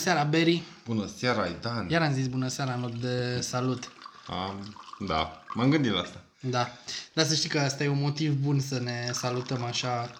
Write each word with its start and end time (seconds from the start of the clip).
seara, 0.00 0.24
Berry. 0.24 0.62
Bună 0.84 1.06
seara, 1.16 1.42
Aidan. 1.42 1.88
Iar 1.88 2.02
am 2.02 2.12
zis 2.12 2.26
bună 2.26 2.48
seara 2.48 2.72
în 2.74 2.80
loc 2.80 2.94
de 2.94 3.40
salut. 3.40 3.92
Am, 4.26 4.76
da, 5.06 5.44
m-am 5.54 5.70
gândit 5.70 5.92
la 5.92 6.00
asta. 6.00 6.24
Da. 6.40 6.68
Dar 7.14 7.26
să 7.26 7.34
știi 7.34 7.48
că 7.48 7.58
asta 7.58 7.84
e 7.84 7.88
un 7.88 8.00
motiv 8.00 8.32
bun 8.32 8.60
să 8.60 8.78
ne 8.78 9.10
salutăm 9.12 9.62
așa 9.62 10.10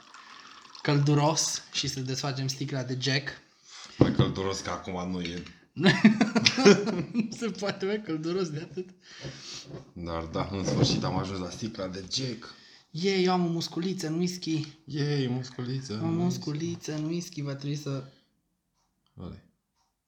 călduros 0.82 1.62
și 1.72 1.88
să 1.88 2.00
desfacem 2.00 2.46
sticla 2.46 2.82
de 2.82 2.96
Jack. 3.00 3.28
Mai 3.98 4.12
călduros 4.12 4.60
că 4.60 4.70
acum 4.70 5.10
nu 5.10 5.20
e. 5.20 5.42
nu 7.12 7.28
se 7.30 7.50
poate 7.58 7.86
mai 7.86 8.02
călduros 8.02 8.48
de 8.48 8.60
atât. 8.70 8.88
Dar 9.92 10.22
da, 10.22 10.48
în 10.52 10.64
sfârșit 10.64 11.04
am 11.04 11.18
ajuns 11.18 11.38
la 11.38 11.50
sticla 11.50 11.86
de 11.86 12.04
Jack. 12.12 12.54
Ei, 12.90 13.24
eu 13.24 13.32
am 13.32 13.44
o 13.44 13.48
musculiță 13.48 14.06
în 14.06 14.18
whisky. 14.18 14.66
Ei, 14.84 15.28
musculiță. 15.28 16.00
Am 16.02 16.18
o 16.18 16.22
musculiță 16.22 16.94
în 16.94 17.04
whisky, 17.04 17.42
va 17.42 17.54
trebui 17.54 17.76
să... 17.76 18.04
Vale, 19.12 19.44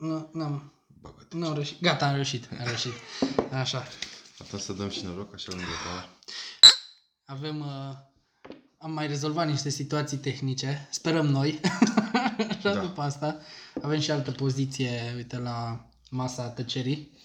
Nu, 0.02 0.29
n-am, 0.33 0.73
bagă-te. 1.01 1.37
n-am 1.37 1.55
reușit. 1.55 1.80
Gata, 1.80 2.06
am 2.06 2.15
reușit, 2.15 2.48
am 2.51 2.66
reușit. 2.66 2.92
Așa. 3.52 3.87
Atunci 4.38 4.62
să 4.62 4.73
dăm 4.73 4.88
și 4.88 5.05
noroc 5.05 5.34
așa 5.34 5.48
lângă 5.51 5.64
ta. 5.84 6.08
Avem... 7.25 7.61
Uh, 7.61 7.95
am 8.78 8.92
mai 8.92 9.06
rezolvat 9.06 9.47
niște 9.47 9.69
situații 9.69 10.17
tehnice. 10.17 10.89
Sperăm 10.91 11.27
noi. 11.27 11.61
Așa 12.56 12.75
Da. 12.75 12.80
după 12.80 13.00
asta. 13.03 13.39
Avem 13.83 14.00
și 14.00 14.11
altă 14.11 14.30
poziție, 14.30 15.12
uite, 15.17 15.39
la 15.39 15.86
masa 16.11 16.48
tăcerii. 16.48 17.19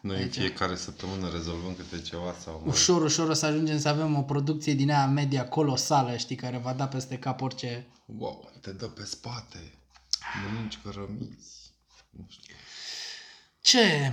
Noi 0.00 0.22
în 0.22 0.28
fiecare 0.28 0.76
săptămână 0.76 1.28
rezolvăm 1.28 1.74
câte 1.74 2.00
ceva 2.02 2.34
sau 2.44 2.60
mai... 2.60 2.68
Ușor, 2.68 3.02
ușor 3.02 3.28
o 3.28 3.32
să 3.32 3.46
ajungem 3.46 3.78
să 3.78 3.88
avem 3.88 4.16
o 4.16 4.22
producție 4.22 4.74
din 4.74 4.90
aia 4.90 5.06
media 5.06 5.48
colosală, 5.48 6.16
știi, 6.16 6.36
care 6.36 6.58
va 6.58 6.72
da 6.72 6.88
peste 6.88 7.18
cap 7.18 7.40
orice... 7.40 7.86
Wow, 8.06 8.50
te 8.60 8.72
dă 8.72 8.86
pe 8.86 9.04
spate. 9.04 9.78
Mănânci 10.44 10.78
cărămizi. 10.82 11.63
Nu 12.16 12.26
știu. 12.28 12.54
Ce? 13.60 14.12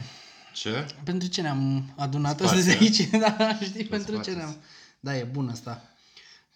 Ce? 0.54 0.86
Pentru 1.04 1.28
ce 1.28 1.42
ne-am 1.42 1.94
adunat 1.98 2.40
Spate. 2.40 2.56
astăzi 2.56 2.78
aici? 2.78 3.10
da, 3.38 3.60
știi, 3.64 3.86
pentru 3.86 4.16
ce 4.16 4.22
spate. 4.22 4.36
ne-am... 4.38 4.64
Da, 5.00 5.18
e 5.18 5.24
bun 5.24 5.50
asta. 5.50 5.90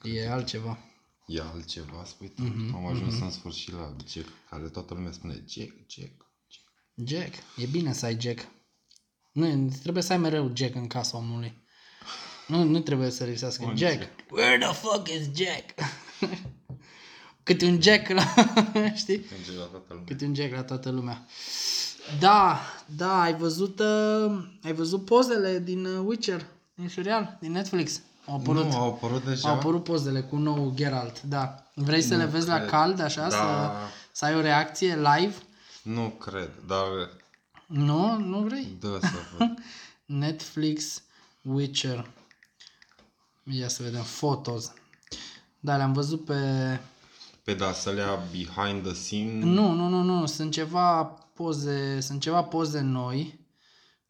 E 0.04 0.30
altceva. 0.30 0.80
E 1.28 1.42
altceva, 1.42 2.04
spui 2.06 2.28
tu. 2.30 2.42
Mhm, 2.42 2.76
Am 2.76 2.86
ajuns 2.86 3.20
în 3.20 3.32
sfârșit 3.32 3.73
la 3.73 3.96
Jack, 4.08 4.28
care 4.50 4.68
toată 4.70 4.94
lumea 4.94 5.12
spune 5.12 5.34
Jack, 5.34 5.72
Jack, 5.88 6.26
Jack. 6.50 6.66
Jack. 7.10 7.34
E 7.58 7.66
bine 7.66 7.94
să 7.94 8.06
ai 8.06 8.18
Jack. 8.20 8.48
Nu, 9.32 9.70
trebuie 9.82 10.04
să 10.04 10.12
ai 10.12 10.18
mereu 10.18 10.52
Jack 10.56 10.76
în 10.76 10.88
casa 10.88 11.18
omului. 11.18 11.64
Nu, 12.48 12.64
nu 12.64 12.80
trebuie 12.80 13.10
să 13.10 13.23
lipsească 13.23 13.66
Un 13.66 13.76
Jack. 13.78 14.00
Jack. 14.00 14.32
Where 14.32 14.58
the 14.58 14.73
fuck 14.73 15.08
is 15.10 15.30
Jack? 15.44 15.73
Câte 17.46 17.66
un 17.66 17.82
Jack 17.82 18.10
la... 18.10 18.24
știi? 19.02 19.26
Merge 19.32 19.52
la 19.58 19.64
toată 19.66 19.86
lumea. 19.90 20.04
Câte 20.06 20.26
un 20.26 20.36
Jack 20.36 20.54
la 20.54 20.64
toată 20.64 20.90
lumea. 20.90 21.26
Da, 22.20 22.60
da, 22.86 23.22
ai 23.22 23.36
văzut, 23.36 23.80
uh, 23.80 24.44
ai 24.64 24.74
văzut 24.74 25.06
pozele 25.06 25.60
din 25.60 25.86
uh, 25.86 26.04
Witcher, 26.06 26.46
din 26.76 26.90
serial, 26.90 27.38
din 27.42 27.52
Netflix. 27.52 28.02
Au 28.28 28.36
apărut, 28.36 28.66
Nu, 28.66 28.76
au 28.78 28.88
apărut 28.90 29.26
deja? 29.26 29.50
au 29.50 29.56
apărut 29.56 29.84
pozele 29.84 30.22
cu 30.22 30.36
nou 30.36 30.72
Geralt, 30.76 31.22
da. 31.22 31.64
Vrei 31.73 32.02
să 32.02 32.16
le 32.16 32.26
vezi 32.26 32.48
la 32.48 32.58
cred. 32.58 32.70
cald, 32.70 33.00
așa, 33.00 33.22
Da. 33.22 33.30
să, 33.30 33.72
să 34.11 34.26
ai 34.26 34.36
o 34.36 34.42
reacție 34.42 34.95
live? 34.95 35.36
Nu 35.84 36.10
cred, 36.10 36.50
dar 36.67 36.86
Nu, 37.66 38.17
nu 38.17 38.39
vrei? 38.39 38.78
dă 38.80 38.98
să 39.02 39.10
văd. 39.38 39.48
Netflix 40.05 41.02
Witcher. 41.42 42.10
Ia 43.44 43.67
să 43.67 43.84
vedem 43.84 44.04
fotos. 44.04 44.72
Da, 45.60 45.76
le-am 45.78 45.94
văzut 45.94 46.26
pe... 46.26 46.34
Pe 47.45 47.54
da, 47.54 47.72
să 47.72 47.92
le 47.92 48.02
ia 48.02 48.16
behind 48.32 48.83
the 48.83 48.94
scene. 48.94 49.44
Nu, 49.44 49.72
nu, 49.72 49.88
nu, 49.88 50.02
nu, 50.02 50.26
sunt 50.26 50.52
ceva 50.52 51.04
poze, 51.33 52.00
sunt 52.00 52.22
ceva 52.22 52.44
poze 52.44 52.80
noi 52.80 53.48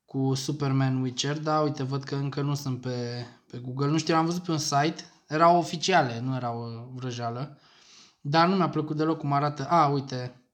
cu 0.05 0.33
Superman 0.33 1.01
Witcher, 1.01 1.39
da, 1.39 1.61
uite, 1.61 1.83
văd 1.83 2.03
că 2.03 2.15
încă 2.15 2.41
nu 2.41 2.53
sunt 2.53 2.81
pe, 2.81 3.25
pe 3.47 3.57
Google. 3.57 3.87
Nu 3.87 3.97
știu, 3.97 4.15
am 4.15 4.25
văzut 4.25 4.43
pe 4.43 4.51
un 4.51 4.57
site, 4.57 5.03
erau 5.27 5.57
oficiale, 5.57 6.19
nu 6.19 6.35
erau 6.35 6.63
uh, 6.63 6.87
vrăjeală. 6.93 7.59
Dar 8.21 8.47
nu 8.47 8.55
mi-a 8.55 8.69
plăcut 8.69 8.97
deloc 8.97 9.17
cum 9.17 9.33
arată. 9.33 9.67
A, 9.69 9.87
uite, 9.87 10.49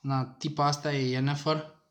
na, 0.00 0.24
tipa 0.24 0.66
asta 0.66 0.94
e 0.94 1.08
Yennefer. 1.08 1.84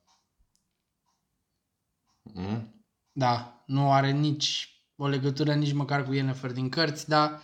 Mm? 2.21 2.85
Da, 3.11 3.63
nu 3.65 3.91
are 3.91 4.11
nici 4.11 4.69
o 4.95 5.07
legătură 5.07 5.53
nici 5.53 5.73
măcar 5.73 6.03
cu 6.03 6.13
Yennefer 6.13 6.51
din 6.51 6.69
cărți, 6.69 7.09
dar 7.09 7.41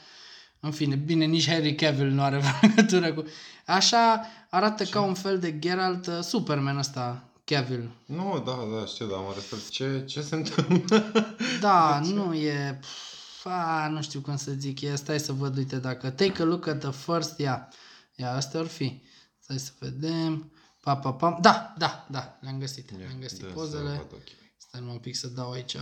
în 0.60 0.72
fine, 0.72 0.96
bine, 0.96 1.26
nici 1.26 1.50
Harry 1.50 1.76
Cavill 1.76 2.10
nu 2.10 2.22
are 2.22 2.38
vreo 2.38 2.52
legătură 2.62 3.14
cu... 3.14 3.24
Așa 3.66 4.22
arată 4.50 4.84
ca 4.84 5.02
un 5.02 5.14
fel 5.14 5.40
de 5.40 5.60
Geralt, 5.60 6.08
uh, 6.08 6.20
Superman 6.22 6.78
ăsta, 6.78 7.24
Cavill. 7.44 7.90
Nu, 8.06 8.44
da, 8.46 8.80
da, 8.80 8.86
știu, 8.86 9.06
dar 9.08 9.20
mă 9.20 9.32
refer 9.34 9.60
ce, 9.70 10.04
ce 10.06 10.22
se 10.22 10.36
întâmplă. 10.36 11.12
Da, 11.60 12.00
nu 12.00 12.34
e... 12.34 12.80
pf, 12.82 13.46
A, 13.46 13.88
nu 13.88 14.02
știu 14.02 14.20
cum 14.22 14.36
să 14.36 14.52
zic, 14.52 14.82
e, 14.82 14.96
stai 14.96 15.20
să 15.20 15.32
văd, 15.34 15.58
uite, 15.58 15.78
dacă 15.78 16.10
take 16.10 16.42
a 16.42 16.46
look 16.46 16.68
at 16.68 16.80
the 16.80 16.92
first, 16.92 17.40
ia, 17.40 17.70
ia, 18.16 18.32
astea 18.34 18.60
ar 18.60 18.66
fi. 18.66 19.02
Stai 19.40 19.58
să 19.60 19.72
vedem, 19.80 20.52
pa, 20.82 20.96
pa, 20.98 21.14
pa, 21.14 21.38
da, 21.42 21.74
da, 21.78 22.08
da, 22.10 22.38
le-am 22.42 22.60
găsit, 22.60 22.98
le-am 22.98 23.20
găsit 23.20 23.40
Dă 23.40 23.48
să 23.48 23.54
pozele. 23.54 23.90
văd 23.90 24.00
ochii 24.14 24.36
mei. 24.40 24.56
Stai 24.58 24.80
numai 24.80 24.96
un 24.96 25.02
pic 25.02 25.16
să 25.16 25.28
dau 25.28 25.52
aici. 25.52 25.76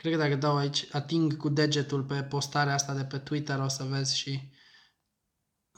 Cred 0.00 0.12
că 0.12 0.18
dacă 0.18 0.34
dau 0.34 0.56
aici, 0.56 0.86
ating 0.92 1.36
cu 1.36 1.48
degetul 1.48 2.02
pe 2.02 2.22
postarea 2.22 2.74
asta 2.74 2.94
de 2.94 3.04
pe 3.04 3.18
Twitter, 3.18 3.58
o 3.58 3.68
să 3.68 3.84
vezi 3.84 4.18
și... 4.18 4.50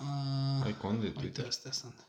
Uh, 0.00 0.64
Ai 0.64 0.76
cont 0.76 1.00
de 1.00 1.06
uite, 1.06 1.20
Twitter? 1.20 1.46
astea 1.46 1.72
sunt. 1.72 2.06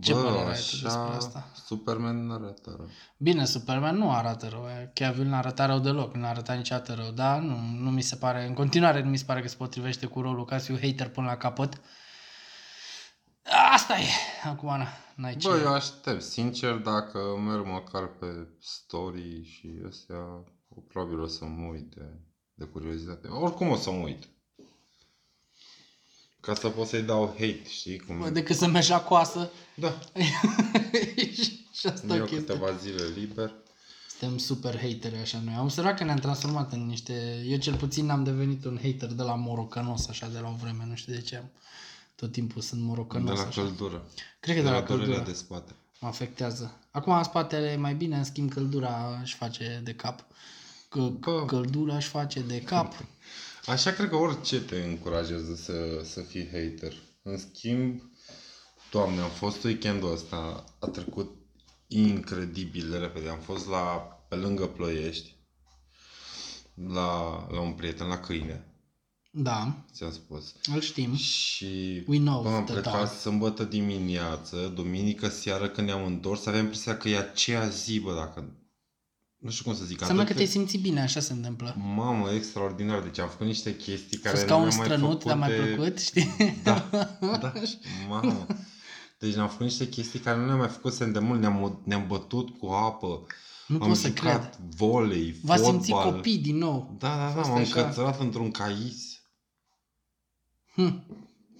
Ce 0.00 0.12
Bă, 0.12 0.22
părere 0.22 0.38
ai 0.38 0.44
tu 0.44 0.50
așa, 0.50 0.82
despre 0.82 1.16
asta? 1.16 1.52
Superman 1.66 2.26
nu 2.26 2.32
arată 2.32 2.74
rău. 2.76 2.88
Bine, 3.16 3.44
Superman 3.44 3.96
nu 3.96 4.12
arată 4.12 4.48
rău. 4.48 4.66
e, 4.68 4.90
Cavill 4.94 5.28
nu 5.28 5.34
arăta 5.34 5.66
rău 5.66 5.78
deloc, 5.78 6.14
nu 6.14 6.26
arăta 6.26 6.52
niciodată 6.52 6.94
rău, 6.94 7.10
dar 7.10 7.40
nu, 7.40 7.56
nu 7.56 7.90
mi 7.90 8.02
se 8.02 8.16
pare, 8.16 8.46
în 8.46 8.54
continuare 8.54 9.02
nu 9.02 9.10
mi 9.10 9.18
se 9.18 9.24
pare 9.24 9.40
că 9.40 9.48
se 9.48 9.56
potrivește 9.56 10.06
cu 10.06 10.20
rolul 10.20 10.44
ca 10.44 10.58
să 10.58 10.64
fiu 10.64 10.78
hater 10.88 11.08
până 11.08 11.26
la 11.26 11.36
capăt. 11.36 11.80
Asta 13.50 13.98
e, 13.98 14.06
acum, 14.44 14.68
na, 14.68 14.86
n-ai 15.14 15.36
ce. 15.36 15.48
Bă, 15.48 15.58
eu 15.58 15.72
aștept, 15.72 16.22
sincer, 16.22 16.74
dacă 16.74 17.18
merg 17.46 17.66
măcar 17.66 18.06
pe 18.06 18.26
story 18.60 19.44
și 19.44 19.82
astea, 19.88 20.44
probabil 20.88 21.20
o 21.20 21.26
să 21.26 21.44
mă 21.44 21.66
uit 21.66 21.94
de, 21.94 22.04
de 22.54 22.64
curiozitate. 22.64 23.28
Oricum 23.28 23.68
o 23.68 23.76
să 23.76 23.90
mă 23.90 24.02
uit. 24.02 24.28
Ca 26.40 26.54
să 26.54 26.68
pot 26.68 26.86
să-i 26.86 27.02
dau 27.02 27.26
hate, 27.26 27.68
știi? 27.68 27.98
Cum... 27.98 28.18
Bă, 28.18 28.30
decât 28.30 28.56
să 28.56 28.66
mergi 28.66 28.90
la 28.90 29.00
coasă. 29.00 29.50
Da, 29.74 29.98
și 31.78 31.86
asta 31.86 32.14
eu 32.14 32.24
e 32.24 32.26
chestia. 32.26 32.54
câteva 32.54 32.72
zile 32.72 33.02
liber. 33.16 33.52
Suntem 34.08 34.38
super 34.38 34.80
hateri 34.80 35.16
așa 35.16 35.40
noi. 35.44 35.54
Am 35.54 35.64
observat 35.64 35.96
că 35.96 36.04
ne-am 36.04 36.18
transformat 36.18 36.72
în 36.72 36.86
niște... 36.86 37.44
Eu 37.46 37.58
cel 37.58 37.76
puțin 37.76 38.10
am 38.10 38.24
devenit 38.24 38.64
un 38.64 38.78
hater 38.82 39.12
de 39.12 39.22
la 39.22 39.34
morocănos 39.34 40.08
așa 40.08 40.28
de 40.28 40.38
la 40.38 40.48
o 40.48 40.54
vreme. 40.60 40.84
Nu 40.86 40.94
știu 40.94 41.12
de 41.12 41.20
ce 41.20 41.36
am. 41.36 41.50
Tot 42.20 42.32
timpul 42.32 42.62
sunt 42.62 42.80
De 42.80 42.86
morocănos 42.86 43.38
la 43.38 43.46
așa. 43.46 43.62
căldură. 43.62 44.06
Cred 44.40 44.56
că 44.56 44.62
de, 44.62 44.68
la 44.68 44.80
durerea 44.80 44.96
căldură 44.96 45.24
de 45.24 45.32
spate. 45.32 45.74
mă 46.00 46.08
afectează. 46.08 46.78
Acum 46.90 47.12
în 47.12 47.22
spatele 47.22 47.70
e 47.70 47.76
mai 47.76 47.94
bine, 47.94 48.16
în 48.16 48.24
schimb 48.24 48.52
căldura 48.52 49.18
își 49.22 49.34
face 49.36 49.80
de 49.84 49.94
cap. 49.94 50.24
Că, 50.88 51.00
Bă. 51.00 51.44
căldura 51.44 51.96
își 51.96 52.08
face 52.08 52.40
de 52.40 52.60
cap. 52.62 52.92
Așa 53.66 53.90
cred 53.92 54.08
că 54.08 54.16
orice 54.16 54.60
te 54.60 54.76
încurajează 54.76 55.54
să, 55.54 56.00
să 56.04 56.20
fii 56.20 56.46
hater. 56.52 56.94
În 57.22 57.38
schimb, 57.38 58.02
doamne, 58.90 59.20
am 59.20 59.30
fost 59.30 59.64
weekendul 59.64 60.12
ăsta, 60.12 60.64
a 60.78 60.86
trecut 60.86 61.34
incredibil 61.86 62.90
de 62.90 62.96
repede. 62.96 63.28
Am 63.28 63.38
fost 63.38 63.66
la, 63.68 63.82
pe 64.28 64.34
lângă 64.34 64.66
Ploiești, 64.66 65.36
la, 66.74 67.46
la 67.50 67.60
un 67.60 67.72
prieten, 67.72 68.06
la 68.06 68.18
câine, 68.20 68.69
Da, 69.32 69.74
ți-am 69.92 70.12
spus. 70.12 70.54
îl 70.74 70.80
știm. 70.80 71.16
Și 71.16 72.02
We 72.06 72.18
know 72.18 72.42
bă, 72.42 72.48
am 72.48 72.64
the 72.64 72.72
plecat 72.72 72.98
dog. 72.98 73.18
sâmbătă 73.18 73.64
dimineață, 73.64 74.72
duminică 74.74 75.28
seară 75.28 75.68
când 75.68 75.86
ne-am 75.86 76.04
întors, 76.06 76.46
aveam 76.46 76.62
impresia 76.62 76.96
că 76.96 77.08
e 77.08 77.18
aceea 77.18 77.68
zi, 77.68 78.00
bă, 78.00 78.14
dacă... 78.14 78.54
Nu 79.38 79.50
știu 79.50 79.64
cum 79.64 79.74
să 79.74 79.84
zic. 79.84 80.00
Înseamnă 80.00 80.22
că 80.22 80.32
atât 80.32 80.36
te-ai 80.36 80.48
simțit 80.48 80.80
bine, 80.80 81.00
așa 81.00 81.20
se 81.20 81.32
întâmplă. 81.32 81.76
Mamă, 81.94 82.30
extraordinar. 82.30 83.02
Deci 83.02 83.18
am 83.18 83.28
făcut 83.28 83.46
niște 83.46 83.76
chestii 83.76 84.16
A 84.18 84.20
care 84.22 84.34
fost 84.36 84.48
nu 84.48 84.54
ca 84.54 84.56
un 84.60 84.66
mi-am 84.66 84.76
mai 84.76 84.86
strănut, 84.86 85.08
făcut 85.10 85.24
dar 85.26 85.36
mai 85.36 85.50
de... 85.50 85.56
plăcut, 85.56 85.98
știi? 86.08 86.28
Da, 86.62 86.88
da, 87.20 87.52
mamă. 88.08 88.46
Deci 89.18 89.34
ne-am 89.34 89.48
făcut 89.48 89.64
niște 89.66 89.88
chestii 89.88 90.18
care 90.18 90.38
nu 90.38 90.46
le-am 90.46 90.58
mai 90.58 90.68
făcut 90.68 90.98
de 90.98 91.18
mult. 91.18 91.40
Ne-am, 91.40 91.80
ne-am 91.84 92.06
bătut 92.06 92.58
cu 92.58 92.66
apă. 92.66 93.26
Nu 93.66 93.78
am 93.80 93.88
pot 93.88 93.96
să 93.96 94.06
jucat 94.06 94.40
cred. 94.50 94.58
volei, 94.76 95.34
V-a 95.42 95.56
simțit 95.56 95.94
fotbal. 95.94 96.12
copii 96.12 96.38
din 96.38 96.56
nou. 96.56 96.96
Da, 96.98 97.08
da, 97.08 97.24
da, 97.24 97.30
Fost 97.30 97.48
m-am 97.48 97.58
așa. 97.58 97.80
încățărat 97.80 98.20
într-un 98.20 98.50
cais. 98.50 99.09
Hm. 100.74 101.04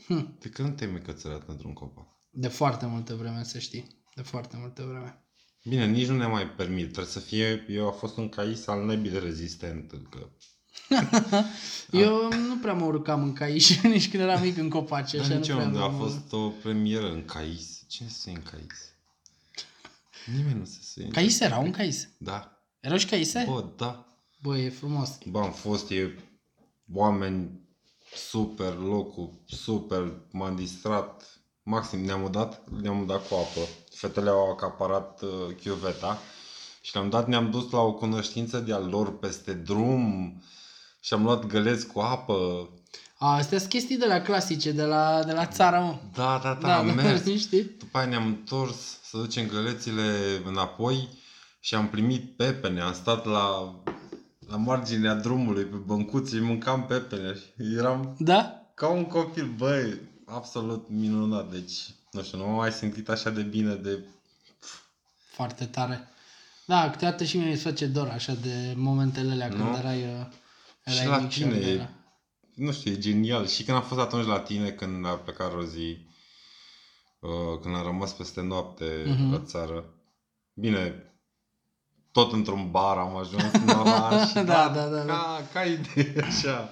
Hm. 0.06 0.36
De 0.40 0.48
când 0.48 0.76
te-ai 0.76 0.90
mai 0.90 1.02
cățărat 1.02 1.48
într-un 1.48 1.72
copac? 1.72 2.06
De 2.30 2.48
foarte 2.48 2.86
multă 2.86 3.14
vreme, 3.14 3.42
să 3.44 3.58
știi. 3.58 4.04
De 4.14 4.22
foarte 4.22 4.56
multă 4.60 4.82
vreme. 4.82 5.24
Bine, 5.64 5.86
nici 5.86 6.06
nu 6.06 6.16
ne 6.16 6.26
mai 6.26 6.50
permit. 6.50 6.84
Trebuie 6.84 7.12
să 7.12 7.18
fie... 7.18 7.64
Eu 7.68 7.88
a 7.88 7.90
fost 7.90 8.16
un 8.16 8.28
cais 8.28 8.66
al 8.66 8.84
nebii 8.84 9.10
de 9.10 9.18
rezistent. 9.18 9.90
Că 10.10 10.28
Eu 11.90 12.32
nu 12.32 12.58
prea 12.58 12.72
mă 12.72 12.84
urcam 12.84 13.22
în 13.22 13.32
caiș, 13.32 13.76
nici 13.82 14.10
când 14.10 14.22
eram 14.22 14.42
mic 14.42 14.56
în 14.56 14.68
copaci. 14.68 15.12
Dar 15.12 15.20
Așa, 15.24 15.34
nici 15.34 15.48
nu 15.48 15.54
prea 15.54 15.66
unde 15.66 15.78
a 15.78 15.86
mă- 15.86 15.98
fost 16.04 16.32
o 16.32 16.48
premieră 16.48 17.12
în 17.12 17.24
Cais. 17.24 17.84
Cine 17.88 18.08
se 18.08 18.14
suie 18.20 18.34
în 18.34 18.42
Cais? 18.42 18.94
Nimeni 20.36 20.58
nu 20.58 20.64
se 20.64 20.78
suie 20.82 21.04
în 21.04 21.10
Cais 21.12 21.40
era 21.40 21.58
un 21.58 21.70
cais. 21.70 22.08
Da. 22.18 22.64
Erau 22.80 22.98
și 22.98 23.06
caise? 23.06 23.44
Bă, 23.48 23.64
da. 23.76 24.06
Bă, 24.42 24.58
e 24.58 24.68
frumos. 24.68 25.18
Bă, 25.26 25.40
am 25.40 25.52
fost, 25.52 25.90
e 25.90 26.14
oameni 26.92 27.68
super, 28.14 28.74
locul 28.74 29.30
super, 29.46 30.12
m-am 30.30 30.56
distrat. 30.56 31.40
Maxim, 31.62 32.04
ne-am 32.04 32.28
dat, 32.30 32.62
ne-am 32.82 33.06
dat 33.06 33.28
cu 33.28 33.34
apă. 33.34 33.68
Fetele 33.94 34.30
au 34.30 34.50
acaparat 34.50 35.22
uh, 35.22 35.54
chiuveta 35.60 36.18
și 36.80 36.90
ne-am 36.94 37.10
dat, 37.10 37.28
ne-am 37.28 37.50
dus 37.50 37.70
la 37.70 37.80
o 37.80 37.92
cunoștință 37.92 38.58
de-a 38.58 38.78
lor 38.78 39.18
peste 39.18 39.52
drum 39.52 40.34
și 41.00 41.14
am 41.14 41.22
luat 41.22 41.46
găleți 41.46 41.86
cu 41.86 42.00
apă. 42.00 42.68
A, 43.18 43.34
astea 43.34 43.58
sunt 43.58 43.70
chestii 43.70 43.96
de 43.96 44.06
la 44.06 44.20
clasice, 44.20 44.72
de 44.72 44.84
la, 44.84 45.22
de 45.24 45.32
la 45.32 45.46
țară, 45.46 45.78
mă. 45.78 45.98
Da, 46.14 46.40
da, 46.42 46.58
da, 46.60 46.78
am 46.78 46.94
mers. 46.94 47.24
știi? 47.46 47.62
După 47.78 47.98
aia 47.98 48.06
ne-am 48.06 48.26
întors 48.26 49.00
să 49.02 49.16
ducem 49.16 49.46
gălețile 49.46 50.12
înapoi 50.44 51.08
și 51.60 51.74
am 51.74 51.88
primit 51.88 52.36
pepene. 52.36 52.80
Am 52.80 52.92
stat 52.92 53.24
la, 53.24 53.74
la 54.50 54.56
marginea 54.56 55.14
drumului 55.14 55.64
pe 55.64 55.76
băncuțe 55.76 56.36
și 56.36 56.42
mâncam 56.42 56.86
pepene. 56.86 57.34
Și 57.34 57.74
eram 57.76 58.16
Da? 58.18 58.70
ca 58.74 58.88
un 58.88 59.04
copil, 59.04 59.46
băi, 59.56 59.98
absolut 60.26 60.88
minunat. 60.88 61.50
Deci, 61.50 61.72
nu 62.10 62.22
știu, 62.22 62.38
nu 62.38 62.44
m-am 62.44 62.54
mai 62.54 62.72
simțit 62.72 63.08
așa 63.08 63.30
de 63.30 63.42
bine 63.42 63.74
de... 63.74 63.98
Foarte 65.32 65.64
tare. 65.64 66.08
Da, 66.66 66.90
câteodată 66.90 67.24
și 67.24 67.36
mie 67.36 67.46
îmi 67.46 67.56
face 67.56 67.86
dor 67.86 68.08
așa 68.08 68.34
de 68.34 68.72
momentele 68.76 69.30
alea 69.32 69.48
Nu? 69.48 69.54
când 69.56 69.76
erai, 69.76 70.02
uh, 70.02 70.26
erai 70.84 71.00
Și 71.00 71.06
la 71.06 71.18
mic 71.18 71.28
tine 71.30 71.46
aveai 71.54 71.70
e- 71.72 71.76
la- 71.76 71.90
Nu 72.54 72.72
știu, 72.72 72.92
e 72.92 72.98
genial. 72.98 73.46
Și 73.46 73.62
când 73.64 73.76
am 73.76 73.82
fost 73.82 74.00
atunci 74.00 74.26
la 74.26 74.38
tine, 74.40 74.70
când 74.70 75.06
a 75.06 75.10
plecat 75.10 75.52
Rozi, 75.52 75.80
uh, 77.20 77.58
când 77.62 77.74
am 77.76 77.82
rămas 77.84 78.12
peste 78.12 78.40
noapte 78.42 79.04
Mhm. 79.06 79.32
la 79.32 79.38
țară, 79.44 79.94
bine, 80.54 81.09
tot 82.12 82.32
într-un 82.32 82.68
bar 82.70 82.96
am 82.96 83.16
ajuns 83.16 83.52
în 83.52 83.68
oraș, 83.68 84.26
și 84.28 84.34
Da, 84.34 84.42
da, 84.42 84.68
da, 84.74 84.84
da, 84.86 85.02
da. 85.02 85.12
Ca, 85.12 85.48
ca 85.52 85.62
idee, 85.64 86.24
așa. 86.24 86.68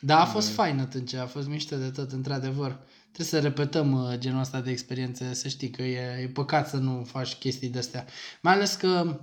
Da, 0.00 0.20
a 0.20 0.24
fost 0.24 0.48
fain 0.48 0.78
atunci, 0.80 1.14
a 1.14 1.26
fost 1.26 1.48
mișto 1.48 1.76
de 1.76 1.90
tot, 1.90 2.12
într-adevăr. 2.12 2.78
Trebuie 3.12 3.40
să 3.42 3.48
repetăm 3.48 3.92
uh, 3.92 4.18
genul 4.18 4.40
ăsta 4.40 4.60
de 4.60 4.70
experiențe, 4.70 5.34
să 5.34 5.48
știi 5.48 5.70
că 5.70 5.82
e, 5.82 6.20
e 6.22 6.28
păcat 6.28 6.68
să 6.68 6.76
nu 6.76 7.06
faci 7.10 7.34
chestii 7.34 7.68
de-astea. 7.68 8.06
Mai 8.42 8.52
ales 8.52 8.74
că 8.74 9.20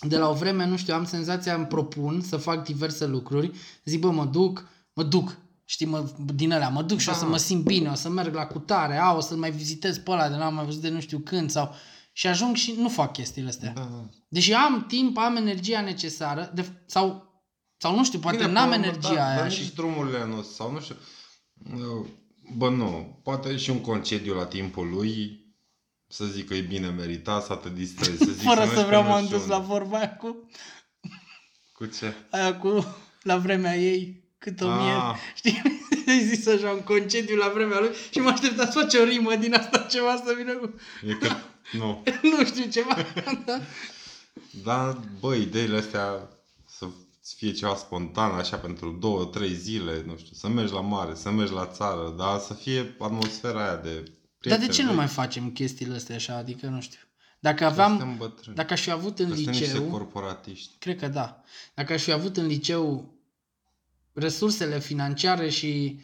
de 0.00 0.16
la 0.18 0.28
o 0.28 0.32
vreme, 0.34 0.66
nu 0.66 0.76
știu, 0.76 0.94
am 0.94 1.04
senzația, 1.04 1.54
îmi 1.54 1.66
propun 1.66 2.20
să 2.20 2.36
fac 2.36 2.64
diverse 2.64 3.06
lucruri, 3.06 3.50
zic, 3.84 4.00
bă, 4.00 4.10
mă 4.10 4.24
duc, 4.24 4.68
mă 4.92 5.02
duc, 5.02 5.36
știi, 5.64 5.86
mă, 5.86 6.08
din 6.34 6.52
alea, 6.52 6.68
mă 6.68 6.82
duc 6.82 6.98
și 6.98 7.08
o 7.08 7.12
să 7.12 7.20
Da. 7.20 7.26
mă 7.26 7.36
simt 7.36 7.64
bine, 7.64 7.88
o 7.88 7.94
să 7.94 8.08
merg 8.08 8.34
la 8.34 8.46
cutare, 8.46 8.96
a, 8.96 9.14
o 9.14 9.20
să 9.20 9.34
mai 9.36 9.50
vizitez 9.50 9.98
pe 9.98 10.10
ăla 10.10 10.28
de 10.28 10.36
n-am 10.36 10.54
mai 10.54 10.64
văzut 10.64 10.80
de 10.80 10.88
nu 10.88 11.00
știu 11.00 11.18
când 11.18 11.50
sau... 11.50 11.74
Și 12.12 12.26
ajung 12.26 12.56
și 12.56 12.74
nu 12.78 12.88
fac 12.88 13.12
chestiile 13.12 13.48
astea. 13.48 13.72
Da, 13.74 13.80
da. 13.80 14.08
Deși 14.28 14.52
am 14.52 14.84
timp, 14.88 15.16
am 15.18 15.36
energia 15.36 15.80
necesară, 15.80 16.50
de, 16.54 16.68
sau, 16.86 17.32
sau 17.76 17.96
nu 17.96 18.04
știu, 18.04 18.18
poate 18.18 18.36
Bine, 18.36 18.50
n-am 18.50 18.70
până 18.70 18.80
la 18.80 18.86
urmă, 18.90 18.98
energia 18.98 19.14
da, 19.14 19.28
aia 19.28 19.36
Dar 19.40 19.52
și... 19.52 19.60
nici 19.60 19.72
drumurile 19.74 20.26
nu 20.26 20.42
sau 20.42 20.72
nu 20.72 20.80
știu. 20.80 20.96
uh, 21.74 22.06
Bă, 22.56 22.68
nu. 22.70 23.20
Poate 23.22 23.56
și 23.56 23.70
un 23.70 23.80
concediu 23.80 24.34
la 24.34 24.46
timpul 24.46 24.88
lui, 24.88 25.38
să 26.06 26.24
zic 26.24 26.48
că 26.48 26.54
e 26.54 26.60
bine 26.60 26.88
meritat, 26.88 27.44
să 27.44 27.54
te 27.54 27.68
distrezi. 27.74 28.18
Să 28.24 28.30
zic 28.30 28.42
Fără 28.48 28.60
să 28.60 28.66
să 28.66 28.72
mergi 28.74 28.86
vreau 28.86 29.02
pe 29.02 29.08
nu 29.08 29.14
m-am 29.14 29.24
știu 29.24 29.36
dus 29.36 29.46
la 29.46 29.56
unde. 29.56 29.66
vorba 29.66 29.96
aia 29.98 30.16
cu, 30.16 30.48
Cu 31.72 31.86
ce? 31.86 32.14
aia 32.30 32.56
cu 32.58 32.96
la 33.22 33.36
vremea 33.36 33.76
ei, 33.76 34.24
cât 34.38 34.60
o 34.60 34.66
mie. 34.66 34.92
Ah. 34.92 35.16
Știi, 35.34 35.62
ai 36.08 36.24
zis 36.24 36.46
așa 36.46 36.70
un 36.70 36.80
concediu 36.82 37.36
la 37.36 37.48
vremea 37.48 37.78
lui 37.80 37.90
și 38.10 38.18
mă 38.18 38.28
aștepta 38.28 38.64
să 38.70 38.78
faci 38.78 38.94
o 38.94 39.04
rimă 39.04 39.34
din 39.34 39.54
asta 39.54 39.78
ceva 39.78 40.16
să 40.16 40.34
vină 40.36 40.52
cu, 40.52 40.74
E 41.06 41.12
că, 41.12 41.28
nu. 41.72 42.02
nu 42.38 42.44
știu, 42.44 42.70
ceva. 42.70 42.96
Da. 43.46 43.60
Dar, 44.64 45.00
bă, 45.20 45.34
ideile 45.34 45.76
astea 45.76 46.28
să 46.66 46.86
fie 47.36 47.52
ceva 47.52 47.74
spontan, 47.76 48.30
așa, 48.30 48.56
pentru 48.56 48.90
două, 49.00 49.24
trei 49.24 49.54
zile, 49.54 50.02
nu 50.06 50.16
știu, 50.16 50.34
să 50.34 50.48
mergi 50.48 50.72
la 50.72 50.80
mare, 50.80 51.14
să 51.14 51.30
mergi 51.30 51.52
la 51.52 51.66
țară, 51.66 52.14
dar 52.18 52.38
să 52.38 52.54
fie 52.54 52.96
atmosfera 52.98 53.62
aia 53.64 53.76
de 53.76 53.90
Dar 53.94 54.02
de 54.02 54.10
prieteni, 54.38 54.70
ce 54.72 54.80
nu 54.82 54.88
băi, 54.88 54.96
mai 54.96 55.06
facem 55.06 55.50
chestiile 55.50 55.94
astea 55.94 56.14
așa? 56.14 56.36
Adică, 56.36 56.66
nu 56.66 56.80
știu. 56.80 56.98
Dacă 57.38 57.64
aveam, 57.64 57.90
Suntem 57.98 58.16
bătrâni. 58.16 58.56
dacă 58.56 58.72
aș 58.72 58.80
fi 58.82 58.90
avut 58.90 59.18
în 59.18 59.26
Suntem 59.34 59.52
niște 59.52 59.64
liceu, 59.64 59.82
corporatiști. 59.82 60.74
cred 60.78 60.98
că 60.98 61.08
da. 61.08 61.42
Dacă 61.74 61.92
aș 61.92 62.02
fi 62.02 62.12
avut 62.12 62.36
în 62.36 62.46
liceu 62.46 63.14
resursele 64.12 64.80
financiare 64.80 65.48
și 65.50 66.00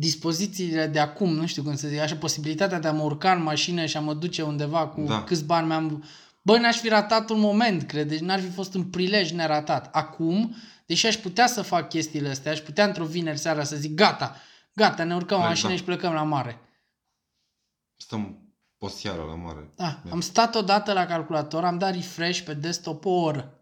dispozițiile 0.00 0.86
de 0.86 0.98
acum, 0.98 1.32
nu 1.32 1.46
știu 1.46 1.62
cum 1.62 1.76
să 1.76 1.88
zic, 1.88 1.98
așa, 1.98 2.16
posibilitatea 2.16 2.78
de 2.78 2.88
a 2.88 2.92
mă 2.92 3.02
urca 3.02 3.32
în 3.32 3.42
mașină 3.42 3.86
și 3.86 3.96
a 3.96 4.00
mă 4.00 4.14
duce 4.14 4.42
undeva 4.42 4.86
cu 4.86 5.00
Da. 5.00 5.24
câți 5.24 5.44
bani 5.44 5.66
mi-am... 5.66 6.04
Bă, 6.42 6.58
n-aș 6.58 6.76
fi 6.76 6.88
ratat 6.88 7.30
un 7.30 7.40
moment, 7.40 7.82
cred, 7.82 8.08
deci 8.08 8.20
n-ar 8.20 8.40
fi 8.40 8.50
fost 8.50 8.74
un 8.74 8.84
prilej 8.84 9.30
neratat. 9.30 9.88
Acum, 9.94 10.54
deși 10.86 11.06
aș 11.06 11.16
putea 11.16 11.46
să 11.46 11.62
fac 11.62 11.88
chestiile 11.88 12.28
astea, 12.28 12.52
aș 12.52 12.58
putea 12.58 12.84
într-o 12.86 13.04
vineri 13.04 13.38
seara 13.38 13.64
să 13.64 13.76
zic, 13.76 13.94
gata, 13.94 14.36
gata, 14.72 15.04
ne 15.04 15.14
urcăm 15.14 15.36
în 15.36 15.42
Plec, 15.42 15.48
mașină 15.48 15.70
da. 15.70 15.76
și 15.76 15.84
plecăm 15.84 16.12
la 16.12 16.22
mare. 16.22 16.60
Stăm 17.96 18.38
o 18.78 18.88
seară 18.88 19.22
la 19.28 19.34
mare. 19.34 19.70
Da, 19.76 20.02
am 20.10 20.20
stat 20.20 20.54
odată 20.54 20.92
la 20.92 21.06
calculator, 21.06 21.64
am 21.64 21.78
dat 21.78 21.94
refresh 21.94 22.40
pe 22.40 22.54
desktop 22.54 23.04
o 23.04 23.10
oră. 23.10 23.54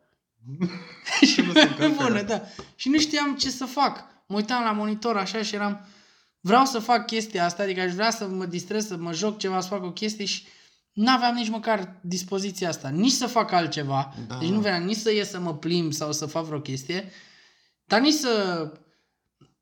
Și 1.32 1.40
nu 1.40 1.52
se 1.52 1.62
încărcă. 1.68 2.02
Bună, 2.02 2.22
da. 2.22 2.42
Și 2.74 2.88
nu 2.88 2.98
știam 2.98 3.36
ce 3.36 3.50
să 3.50 3.64
fac. 3.64 4.04
Mă 4.26 4.36
uitam 4.36 4.62
la 4.62 4.72
monitor 4.72 5.16
așa 5.16 5.42
și 5.42 5.54
eram... 5.54 5.80
Vreau 6.40 6.64
să 6.64 6.78
fac 6.78 7.06
chestia 7.06 7.44
asta, 7.44 7.62
adică 7.62 7.80
aș 7.80 7.92
vrea 7.92 8.10
să 8.10 8.26
mă 8.28 8.46
distrez, 8.46 8.86
să 8.86 8.96
mă 8.96 9.12
joc 9.12 9.38
ceva, 9.38 9.60
să 9.60 9.68
fac 9.68 9.84
o 9.84 9.92
chestie 9.92 10.24
și 10.24 10.46
nu 10.92 11.10
aveam 11.10 11.34
nici 11.34 11.48
măcar 11.48 12.00
dispoziția 12.02 12.68
asta. 12.68 12.88
Nici 12.88 13.12
să 13.12 13.26
fac 13.26 13.52
altceva. 13.52 14.14
Da. 14.26 14.38
Deci 14.38 14.48
nu 14.48 14.60
veneam 14.60 14.82
nici 14.82 14.96
să 14.96 15.12
ies 15.12 15.30
să 15.30 15.40
mă 15.40 15.54
plimb 15.54 15.92
sau 15.92 16.12
să 16.12 16.26
fac 16.26 16.44
vreo 16.44 16.60
chestie, 16.60 17.10
dar 17.84 18.00
nici 18.00 18.14
să... 18.14 18.72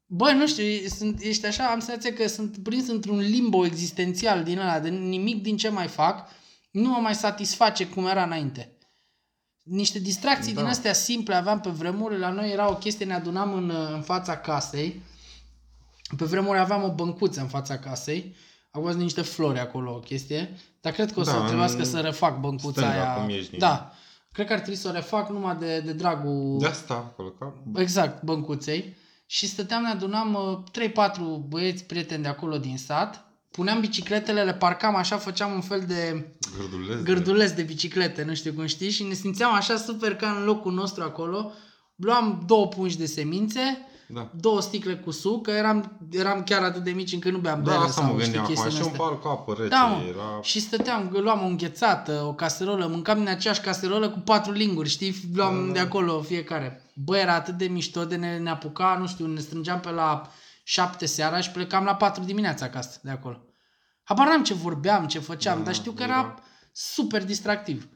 Bă, 0.09 0.30
nu 0.30 0.47
știu, 0.47 0.64
sunt, 0.88 1.21
ești 1.21 1.47
așa, 1.47 1.66
am 1.66 1.80
senzația 1.80 2.12
că 2.12 2.28
sunt 2.28 2.56
prins 2.62 2.88
într-un 2.88 3.18
limbo 3.18 3.64
existențial 3.64 4.42
din 4.42 4.59
ăla, 4.59 4.80
de 4.80 4.88
nimic 4.88 5.42
din 5.42 5.56
ce 5.56 5.68
mai 5.68 5.87
fac 5.87 6.28
nu 6.76 6.88
mă 6.88 6.99
mai 7.00 7.14
satisface 7.14 7.87
cum 7.87 8.06
era 8.06 8.23
înainte. 8.23 8.76
Niște 9.62 9.99
distracții 9.99 10.52
Da. 10.52 10.61
din 10.61 10.71
astea 10.71 10.92
simple 10.92 11.35
aveam 11.35 11.61
pe 11.61 11.71
vremuri, 11.71 12.18
la 12.18 12.30
noi 12.30 12.50
era 12.50 12.71
o 12.71 12.76
chestie, 12.76 13.06
ne 13.06 13.14
adunam 13.14 13.52
în, 13.52 13.71
în 13.71 14.02
fața 14.02 14.37
casei, 14.37 15.02
pe 16.16 16.25
vremuri 16.25 16.58
aveam 16.58 16.82
o 16.82 16.94
băncuță 16.94 17.40
în 17.40 17.46
fața 17.48 17.78
casei, 17.78 18.34
au 18.70 18.82
fost 18.82 18.96
niște 18.96 19.22
flori 19.22 19.58
acolo, 19.58 19.94
o 19.94 19.98
chestie, 19.98 20.56
dar 20.80 20.92
cred 20.92 21.12
că 21.12 21.20
o 21.20 21.22
să 21.22 21.30
Da, 21.32 21.44
trebuiască 21.44 21.78
în 21.78 21.84
să 21.84 21.98
refac 22.00 22.40
băncuța 22.40 22.70
stânga, 22.80 22.90
aia. 23.12 23.14
cum 23.14 23.28
ești 23.28 23.50
din- 23.50 23.58
Da, 23.58 23.92
cred 24.32 24.46
că 24.46 24.52
ar 24.52 24.58
trebui 24.58 24.78
să 24.78 24.88
o 24.88 24.92
refac 24.92 25.30
numai 25.30 25.56
de, 25.56 25.80
de 25.80 25.92
dragul... 25.92 26.56
De 26.58 26.66
asta 26.66 26.94
acolo, 26.94 27.28
ca... 27.28 27.54
Exact, 27.76 28.22
băncuței. 28.22 28.96
Și 29.26 29.46
stăteam, 29.46 29.82
ne 29.82 29.88
adunam 29.88 30.34
uh, 30.34 30.82
3-4 30.88 31.48
băieți 31.48 31.84
prieteni 31.84 32.22
de 32.22 32.28
acolo 32.28 32.58
din 32.58 32.76
sat, 32.78 33.25
puneam 33.50 33.80
bicicletele, 33.80 34.42
le 34.42 34.54
parcam 34.54 34.94
așa, 34.96 35.16
făceam 35.16 35.52
un 35.52 35.60
fel 35.60 35.84
de 35.86 36.26
Gârdulez. 36.58 37.02
gârduleț 37.02 37.50
de 37.50 37.62
biciclete, 37.62 38.22
nu 38.25 38.34
știu 38.34 38.52
cum 38.52 38.66
știi, 38.66 38.90
și 38.90 39.02
ne 39.02 39.12
simțeam 39.14 39.54
așa 39.54 39.76
super 39.76 40.14
ca 40.16 40.30
în 40.30 40.44
locul 40.44 40.72
nostru 40.72 41.02
acolo. 41.02 41.52
Luam 41.96 42.42
două 42.46 42.66
pungi 42.68 42.98
de 42.98 43.06
semințe, 43.06 43.60
Da. 44.08 44.30
două 44.40 44.60
sticle 44.60 44.94
cu 44.96 45.10
suc, 45.10 45.42
că 45.42 45.50
eram, 45.50 45.98
eram 46.10 46.42
chiar 46.42 46.62
atât 46.62 46.82
de 46.82 46.90
mici 46.90 47.12
încât 47.12 47.32
nu 47.32 47.38
beam 47.38 47.62
Da, 47.62 47.70
bere 47.70 47.82
asta 47.84 47.90
sau 48.02 48.12
mă 48.12 48.20
știi 48.20 48.22
gândeam 48.22 48.42
acum. 48.44 48.54
chestiile 48.54 48.76
Și 48.82 48.86
un 48.86 48.90
astea. 48.92 49.06
par 49.06 49.18
cu 49.18 49.28
apă 49.28 49.54
rece. 49.58 49.68
Da, 49.68 49.84
mă. 49.86 50.02
Era... 50.08 50.40
Și 50.42 50.60
stăteam, 50.60 51.08
luam 51.12 51.42
o 51.42 51.46
înghețată, 51.46 52.22
o 52.26 52.34
caserolă, 52.34 52.86
mâncam 52.86 53.18
din 53.18 53.28
aceeași 53.28 53.60
caserolă 53.60 54.08
cu 54.10 54.18
patru 54.18 54.52
linguri, 54.52 54.88
știi? 54.88 55.14
Luam 55.34 55.66
Da. 55.66 55.72
de 55.72 55.78
acolo 55.78 56.22
fiecare. 56.22 56.82
Bă, 56.94 57.16
era 57.16 57.34
atât 57.34 57.54
de 57.56 57.66
mișto 57.66 58.04
de 58.04 58.16
ne, 58.16 58.38
ne 58.38 58.50
apuca, 58.50 58.96
nu 59.00 59.06
știu, 59.06 59.26
ne 59.26 59.40
strângeam 59.40 59.80
pe 59.80 59.90
la 59.90 60.30
șapte 60.64 61.06
seara 61.06 61.40
și 61.40 61.50
plecam 61.50 61.84
la 61.84 61.94
patru 61.94 62.22
dimineața 62.22 62.64
acasă 62.64 63.00
de 63.02 63.10
acolo. 63.10 63.40
Habar 64.02 64.26
n-am 64.26 64.42
ce 64.44 64.54
vorbeam, 64.54 65.06
ce 65.06 65.18
făceam, 65.18 65.58
Da, 65.58 65.64
dar 65.64 65.75
știu 65.75 65.92
că 65.92 66.02
era- 66.02 66.18
era 66.18 66.34
super 66.72 67.25
distractiv. 67.25 67.88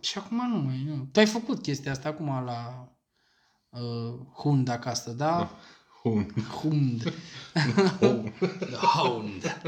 Și 0.00 0.18
acum 0.18 0.48
nu 0.50 0.56
mai, 0.56 0.84
nu. 0.88 1.08
Tu 1.12 1.18
ai 1.18 1.26
făcut 1.26 1.62
chestia 1.62 1.90
asta 1.92 2.08
acum 2.08 2.42
la 2.44 2.88
uh, 3.70 4.14
Hund 4.34 4.68
acasă, 4.68 5.10
da? 5.10 5.26
Da. 5.26 5.50
Un. 6.02 6.26
Hund. 6.60 7.12
Un. 8.00 8.32
Hund. 8.96 9.60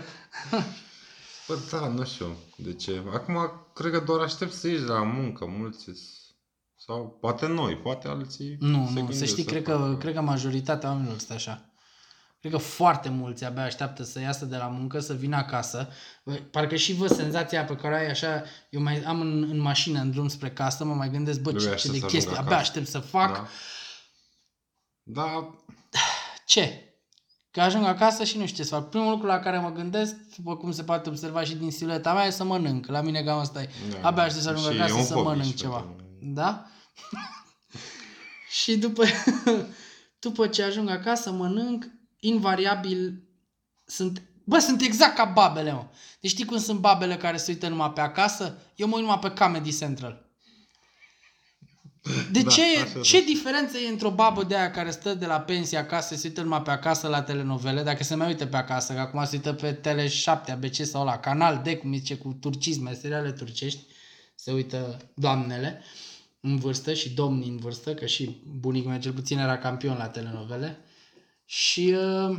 Bă, 1.49 1.59
da, 1.71 1.89
nu 1.89 2.05
știu 2.05 2.37
de 2.57 2.75
ce. 2.75 3.03
Acum 3.13 3.51
cred 3.75 3.93
că 3.93 3.99
doar 4.01 4.21
aștept 4.21 4.53
să 4.53 4.69
ieși 4.69 4.81
de 4.83 4.87
la 4.93 5.03
muncă, 5.03 5.47
mulți 5.59 5.83
s- 5.85 6.35
sau 6.87 7.19
poate 7.21 7.47
noi, 7.47 7.77
poate 7.77 8.09
alții 8.09 8.57
Nu, 8.61 8.73
se 8.75 8.79
nu, 8.81 8.87
să 8.87 8.93
gândesc 8.95 9.25
știi, 9.25 9.45
cred 9.45 9.63
că, 9.63 9.71
facă. 9.77 9.97
cred 9.97 10.15
că 10.15 10.21
majoritatea 10.21 10.89
oamenilor 10.89 11.19
stă 11.19 11.33
așa. 11.33 11.65
Cred 12.41 12.53
că 12.53 12.59
foarte 12.59 13.09
mulți 13.09 13.45
abia 13.45 13.63
așteaptă 13.65 14.03
să 14.05 14.21
iasă 14.21 14.45
de 14.45 14.57
la 14.57 14.67
muncă, 14.67 15.01
să 15.01 15.15
vină 15.15 15.37
acasă. 15.37 15.89
Bă, 16.25 16.33
Parcă 16.51 16.77
și 16.77 16.93
vă 16.95 17.07
senzația 17.07 17.65
pe 17.65 17.77
care 17.77 17.99
ai 17.99 18.11
așa, 18.11 18.43
eu 18.71 18.81
mai 18.83 19.03
am 19.03 19.21
în, 19.21 19.43
în 19.51 19.59
mașină, 19.61 20.01
în 20.01 20.11
drum 20.11 20.29
spre 20.29 20.51
casă, 20.51 20.85
mă 20.85 20.95
mai 20.95 21.11
gândesc, 21.11 21.41
bă, 21.41 21.51
ce, 21.51 21.57
Trebuie 21.57 21.77
ce 21.79 21.87
așa 21.87 21.93
de 21.93 21.99
să 21.99 22.07
chestii, 22.07 22.31
ajung 22.31 22.45
abia 22.45 22.57
acasă. 22.57 22.69
aștept 22.71 22.87
să 22.87 22.99
fac. 22.99 23.33
Da. 23.35 23.47
Da, 25.03 25.55
Ce? 26.47 26.85
Că 27.51 27.61
ajung 27.61 27.85
acasă 27.85 28.25
și 28.25 28.39
nu 28.39 28.47
știu 28.47 28.63
ce 28.63 28.69
să 28.69 28.75
fac. 28.75 28.89
Primul 28.89 29.11
lucru 29.11 29.27
la 29.27 29.39
care 29.39 29.59
mă 29.59 29.73
gândesc, 29.73 30.15
după 30.37 30.57
cum 30.57 30.73
se 30.73 30.83
poate 30.83 31.09
observa 31.09 31.45
și 31.45 31.55
din 31.55 31.71
silueta 31.71 32.15
mea, 32.15 32.25
e 32.27 32.31
să 32.31 32.45
mănânc. 32.45 32.87
La 32.87 33.01
mine 33.01 33.23
cam 33.23 33.39
asta 33.39 33.63
e. 33.63 33.69
Da. 33.91 34.09
Abia 34.09 34.23
aștept 34.23 34.43
să 34.43 34.49
ajung 34.51 34.73
Și 34.73 34.79
e 34.79 34.83
acasă 34.83 34.95
un 34.99 35.05
să 35.05 35.13
hobby 35.15 35.29
mănânc 35.29 35.47
și 35.47 35.55
ceva. 35.55 35.77
pentru 35.77 36.05
mine. 36.21 36.33
Da? 36.35 36.67
și 38.63 38.77
după, 38.77 39.05
după 40.25 40.47
ce 40.47 40.63
ajung 40.63 40.91
acasă, 40.91 41.31
mănânc, 41.31 41.87
invariabil 42.21 43.23
sunt... 43.85 44.23
Bă, 44.45 44.59
sunt 44.59 44.81
exact 44.81 45.15
ca 45.17 45.25
babele, 45.25 45.73
mă. 45.73 45.87
Deci 46.21 46.31
știi 46.31 46.45
cum 46.45 46.59
sunt 46.59 46.81
babele 46.81 47.17
care 47.17 47.37
se 47.37 47.51
uită 47.51 47.69
numai 47.69 47.93
pe 47.93 48.01
acasă? 48.01 48.59
Eu 48.77 48.87
mă 48.87 48.95
uit 48.95 49.03
numai 49.03 49.19
pe 49.19 49.31
Comedy 49.31 49.77
Central. 49.79 50.30
De 52.31 52.43
Da, 52.43 52.51
ce, 52.51 52.63
așa 52.63 53.01
ce 53.01 53.25
diferență 53.25 53.79
e 53.79 53.89
între 53.89 54.07
o 54.07 54.11
babă 54.11 54.45
de 54.45 54.57
aia 54.57 54.71
care 54.71 54.91
stă 54.91 55.15
de 55.15 55.27
la 55.27 55.41
pensie 55.41 55.79
acasă, 55.79 56.15
se 56.15 56.27
uită 56.29 56.43
numai 56.43 56.63
pe 56.63 56.71
acasă 56.71 57.09
la 57.09 57.23
telenovele, 57.23 57.83
dacă 57.83 58.05
se 58.05 58.15
mai 58.15 58.27
uită 58.27 58.47
pe 58.47 58.57
acasă, 58.57 58.93
că 58.93 59.01
acum 59.01 59.25
se 59.25 59.37
uită 59.37 59.53
pe 59.53 59.81
Tele7, 59.81 60.53
ABC 60.53 60.75
sau 60.75 61.05
la 61.05 61.19
Canal 61.19 61.61
D, 61.65 61.75
cum 61.75 61.95
zice, 61.95 62.17
cu 62.17 62.37
turcisme, 62.41 62.95
seriale 62.95 63.33
turcești, 63.33 63.81
se 64.35 64.53
uită 64.53 64.97
doamnele 65.15 65.83
în 66.41 66.57
vârstă 66.57 66.95
și 66.95 67.11
domnii 67.11 67.49
în 67.49 67.57
vârstă, 67.57 67.95
că 67.95 68.07
și 68.07 68.43
bunicul 68.61 68.91
meu 68.91 69.01
cel 69.01 69.13
puțin 69.13 69.39
era 69.39 69.59
campion 69.59 69.97
la 69.97 70.09
telenovele. 70.09 70.79
Și 71.45 71.97
uh, 71.97 72.37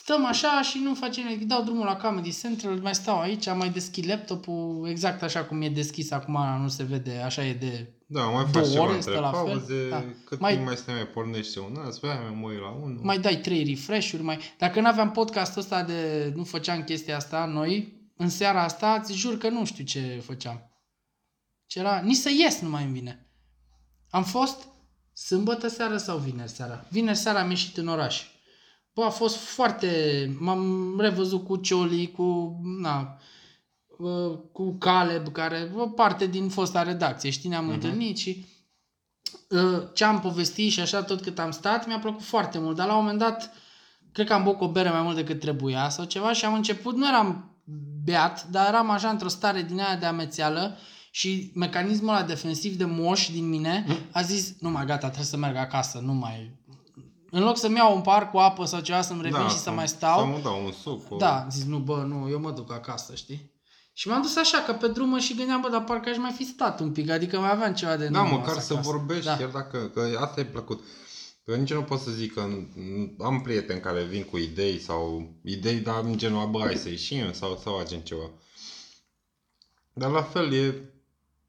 stăm 0.00 0.24
așa 0.24 0.62
și 0.62 0.78
nu 0.78 0.94
facem 0.94 1.24
nimic. 1.26 1.46
Dau 1.46 1.62
drumul 1.62 1.84
la 1.84 1.96
Comedy 1.96 2.38
Central, 2.40 2.78
mai 2.80 2.94
stau 2.94 3.20
aici, 3.20 3.46
am 3.46 3.58
mai 3.58 3.68
deschis 3.70 4.06
laptopul, 4.06 4.86
exact 4.88 5.22
așa 5.22 5.44
cum 5.44 5.62
e 5.62 5.68
deschis 5.68 6.10
acum, 6.10 6.38
nu 6.60 6.68
se 6.68 6.82
vede, 6.82 7.16
așa 7.24 7.44
e 7.46 7.52
de 7.52 7.92
Da, 8.06 8.20
mai 8.20 8.46
Două 8.52 8.64
faci 8.64 8.72
ceva 8.72 8.84
ore, 8.84 8.94
între 8.94 9.10
stă 9.10 9.20
la 9.20 9.30
fel. 9.32 9.44
pauze, 9.44 9.88
Da. 9.88 10.04
cât 10.24 10.40
Mai- 10.40 10.52
timp 10.52 10.66
mai 10.66 10.76
stai, 10.76 10.94
mai 10.94 11.06
pornește 11.06 11.60
un 11.60 11.76
alt, 11.76 11.92
spui, 11.92 12.08
hai, 12.08 12.18
mai 12.22 12.38
mă 12.40 12.46
uit 12.48 12.60
la 12.60 12.70
unul. 12.70 13.00
mai 13.02 13.18
dai 13.18 13.36
trei 13.36 13.64
refresh-uri, 13.64 14.22
mai... 14.22 14.38
Dacă 14.58 14.80
nu 14.80 14.86
aveam 14.86 15.10
podcastul 15.10 15.60
ăsta 15.60 15.82
de... 15.82 16.32
nu 16.36 16.44
făceam 16.44 16.82
chestia 16.82 17.16
asta 17.16 17.44
noi, 17.44 17.92
în 18.16 18.28
seara 18.28 18.62
asta, 18.62 18.98
îți 19.02 19.12
jur 19.12 19.38
că 19.38 19.48
nu 19.48 19.64
știu 19.64 19.84
ce 19.84 20.22
făceam. 20.24 20.70
Ce 21.66 21.78
era... 21.78 22.00
Nici 22.00 22.16
să 22.16 22.30
ies 22.30 22.60
nu 22.60 22.68
mai 22.68 22.84
îmi 22.84 22.92
vine. 22.92 23.26
Am 24.10 24.24
fost 24.24 24.66
sâmbătă 25.12 25.68
seara 25.68 25.96
sau 25.96 26.18
vineri 26.18 26.50
seara? 26.50 26.86
Vineri 26.90 27.16
seara 27.18 27.40
am 27.40 27.50
ieșit 27.50 27.76
în 27.76 27.88
oraș. 27.88 28.22
Bă, 28.94 29.02
a 29.04 29.08
fost 29.10 29.36
foarte... 29.36 29.90
M-am 30.38 30.94
revăzut 31.00 31.44
cu 31.44 31.56
Cioli, 31.56 32.10
cu... 32.16 32.56
Na, 32.80 33.18
uh, 33.98 34.38
cu 34.52 34.72
Caleb, 34.78 35.28
care... 35.32 35.72
O 35.76 35.86
parte 35.88 36.26
din 36.26 36.48
fosta 36.48 36.82
redacție, 36.82 37.30
știi, 37.30 37.48
ne-am 37.48 37.64
Mhm. 37.64 37.72
întâlnit 37.74 38.16
și 38.16 38.44
uh, 39.48 39.82
ce 39.94 40.04
am 40.04 40.20
povestit 40.20 40.72
și 40.72 40.80
așa 40.80 41.02
tot 41.02 41.20
cât 41.20 41.38
am 41.38 41.50
stat, 41.50 41.86
mi-a 41.86 41.98
plăcut 41.98 42.22
foarte 42.22 42.58
mult, 42.58 42.76
dar 42.76 42.86
la 42.86 42.92
un 42.96 43.00
moment 43.00 43.18
dat 43.18 43.50
cred 44.12 44.26
că 44.26 44.32
am 44.32 44.42
băut 44.42 44.56
cu 44.56 44.64
o 44.64 44.70
bere 44.70 44.90
mai 44.90 45.02
mult 45.02 45.16
decât 45.16 45.40
trebuia 45.40 45.88
sau 45.88 46.04
ceva 46.04 46.32
și 46.32 46.44
am 46.44 46.54
început, 46.54 46.96
nu 46.96 47.08
eram 47.08 47.56
beat, 48.04 48.46
dar 48.50 48.68
eram 48.68 48.90
așa 48.90 49.08
într-o 49.08 49.28
stare 49.28 49.62
din 49.62 49.80
aia 49.80 49.96
de 49.96 50.06
amețeală 50.06 50.76
și 51.10 51.50
mecanismul 51.54 52.08
ăla 52.08 52.22
defensiv 52.22 52.76
de 52.76 52.84
moș 52.84 53.28
din 53.32 53.48
mine 53.48 53.84
a 54.12 54.22
zis, 54.22 54.54
nu 54.60 54.70
mai 54.70 54.84
gata, 54.86 55.06
trebuie 55.06 55.24
să 55.26 55.36
merg 55.36 55.56
acasă, 55.56 55.98
nu 56.04 56.12
mai... 56.12 56.62
În 57.36 57.42
loc 57.42 57.56
să-mi 57.56 57.76
iau 57.76 57.94
un 57.96 58.02
par 58.02 58.30
cu 58.30 58.36
apă 58.38 58.64
sau 58.64 58.80
ceva 58.80 59.00
să-mi 59.00 59.22
revin 59.22 59.48
și 59.48 59.56
să 59.56 59.70
mai 59.70 59.88
stau, 59.88 60.18
Să 60.18 60.24
mă 60.24 60.38
dau 60.42 60.64
un 60.64 60.72
suc. 60.72 61.10
o- 61.10 61.16
da, 61.16 61.40
am 61.42 61.50
zis, 61.50 61.64
nu, 61.64 61.78
bă, 61.78 61.96
nu, 61.96 62.28
eu 62.30 62.38
mă 62.40 62.50
duc 62.50 62.72
acasă, 62.72 63.14
știi? 63.14 63.52
Și 63.92 64.08
m-am 64.08 64.22
dus 64.22 64.36
așa, 64.36 64.58
că 64.58 64.72
pe 64.72 64.88
drum 64.88 65.08
mă 65.08 65.18
și 65.18 65.34
gândeam, 65.36 65.60
bă, 65.60 65.68
dar 65.68 65.84
parcă 65.84 66.08
aș 66.08 66.16
mai 66.16 66.32
fi 66.32 66.44
stat 66.44 66.80
un 66.80 66.92
pic, 66.92 67.10
adică 67.10 67.38
mai 67.38 67.50
aveam 67.50 67.74
ceva 67.74 67.96
de 67.96 68.06
Da, 68.08 68.22
nu 68.22 68.28
măcar 68.28 68.46
rămas 68.48 68.66
să 68.66 68.72
acasă. 68.72 68.90
vorbești, 68.90 69.24
Da. 69.24 69.36
chiar 69.36 69.48
dacă, 69.48 69.78
că 69.94 70.16
asta 70.20 70.40
e 70.40 70.44
plăcut. 70.44 70.84
Că 71.44 71.54
nici 71.56 71.72
nu 71.72 71.82
pot 71.82 72.00
să 72.00 72.10
zic 72.10 72.34
că 72.34 72.42
n- 72.48 73.16
am 73.24 73.40
prieteni 73.42 73.80
care 73.80 74.02
vin 74.02 74.24
cu 74.24 74.36
idei 74.36 74.78
sau 74.78 75.32
idei, 75.44 75.78
dar 75.78 76.02
în 76.04 76.16
genul, 76.18 76.50
bă, 76.50 76.60
hai 76.60 76.76
să 76.76 76.88
ieșim 76.88 77.32
sau 77.32 77.56
să 77.62 77.68
facem 77.68 77.98
ceva. 78.00 78.30
Dar 79.92 80.10
la 80.10 80.22
fel 80.22 80.52
e, 80.52 80.92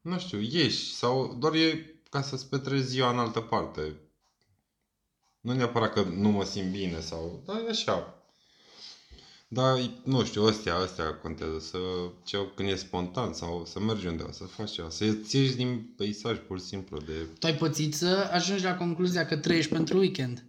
nu 0.00 0.18
știu, 0.18 0.40
ieși 0.40 0.94
sau 0.94 1.36
doar 1.38 1.52
e 1.54 1.96
ca 2.10 2.22
să-ți 2.22 2.48
petreci 2.48 2.82
ziua 2.82 3.10
în 3.10 3.18
altă 3.18 3.40
parte. 3.40 4.00
Nu 5.46 5.52
neapărat 5.52 5.92
că 5.92 6.02
nu 6.02 6.28
mă 6.28 6.44
simt 6.44 6.70
bine 6.70 7.00
sau, 7.00 7.42
dar 7.44 7.56
e 7.56 7.70
așa. 7.70 8.14
Dar, 9.48 9.90
nu 10.04 10.24
știu, 10.24 10.44
ăstea, 10.44 10.80
ăstea 10.82 11.14
contează 11.14 11.58
să, 11.58 11.78
ce, 12.24 12.38
când 12.54 12.68
e 12.68 12.74
spontan 12.74 13.32
sau 13.32 13.64
să 13.64 13.80
mergi 13.80 14.06
undeva, 14.06 14.32
să 14.32 14.44
faci 14.44 14.70
ceva, 14.70 14.90
să 14.90 15.12
ți 15.12 15.36
ieși 15.36 15.56
din 15.56 15.94
peisaj 15.96 16.38
pur 16.38 16.58
și 16.58 16.64
simplu 16.64 16.98
de... 16.98 17.12
Tu 17.38 17.46
ai 17.46 17.54
pățit 17.54 17.94
să 17.94 18.28
ajungi 18.32 18.64
la 18.64 18.76
concluzia 18.76 19.26
că 19.26 19.36
trăiești 19.36 19.72
pentru 19.72 19.98
weekend. 19.98 20.44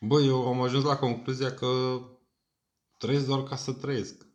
Bă, 0.00 0.20
eu 0.20 0.46
am 0.46 0.60
ajuns 0.60 0.84
la 0.84 0.96
concluzia 0.96 1.54
că 1.54 2.00
trăiesc 2.98 3.26
doar 3.26 3.42
ca 3.42 3.56
să 3.56 3.72
trăiesc. 3.72 4.26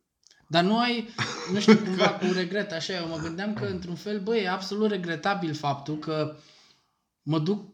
Dar 0.47 0.63
nu 0.63 0.79
ai, 0.79 1.07
nu 1.51 1.59
știu, 1.59 1.77
cumva 1.85 2.09
cu 2.09 2.25
regret, 2.33 2.71
așa, 2.71 2.93
eu 2.93 3.07
mă 3.07 3.17
gândeam 3.17 3.53
că 3.53 3.65
într-un 3.65 3.95
fel, 3.95 4.19
bă, 4.19 4.37
e 4.37 4.49
absolut 4.49 4.89
regretabil 4.89 5.53
faptul 5.53 5.97
că 5.97 6.35
mă 7.21 7.39
duc 7.39 7.70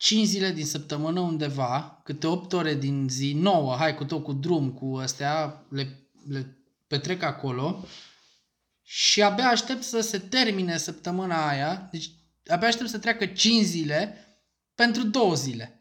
5 0.00 0.26
zile 0.26 0.50
din 0.52 0.66
săptămână 0.66 1.20
undeva, 1.20 2.00
câte 2.04 2.26
8 2.26 2.52
ore 2.52 2.74
din 2.74 3.06
zi, 3.08 3.32
9, 3.32 3.74
hai 3.76 3.94
cu 3.94 4.04
tot 4.04 4.22
cu 4.24 4.32
drum, 4.32 4.70
cu 4.70 4.96
astea, 4.96 5.64
le, 5.68 6.08
le 6.28 6.56
petrec 6.86 7.22
acolo 7.22 7.84
și 8.82 9.22
abia 9.22 9.48
aștept 9.48 9.82
să 9.82 10.00
se 10.00 10.18
termine 10.18 10.76
săptămâna 10.76 11.48
aia, 11.48 11.88
deci 11.92 12.10
abia 12.46 12.68
aștept 12.68 12.88
să 12.88 12.98
treacă 12.98 13.26
5 13.26 13.64
zile 13.64 14.14
pentru 14.74 15.02
2 15.06 15.32
zile 15.36 15.80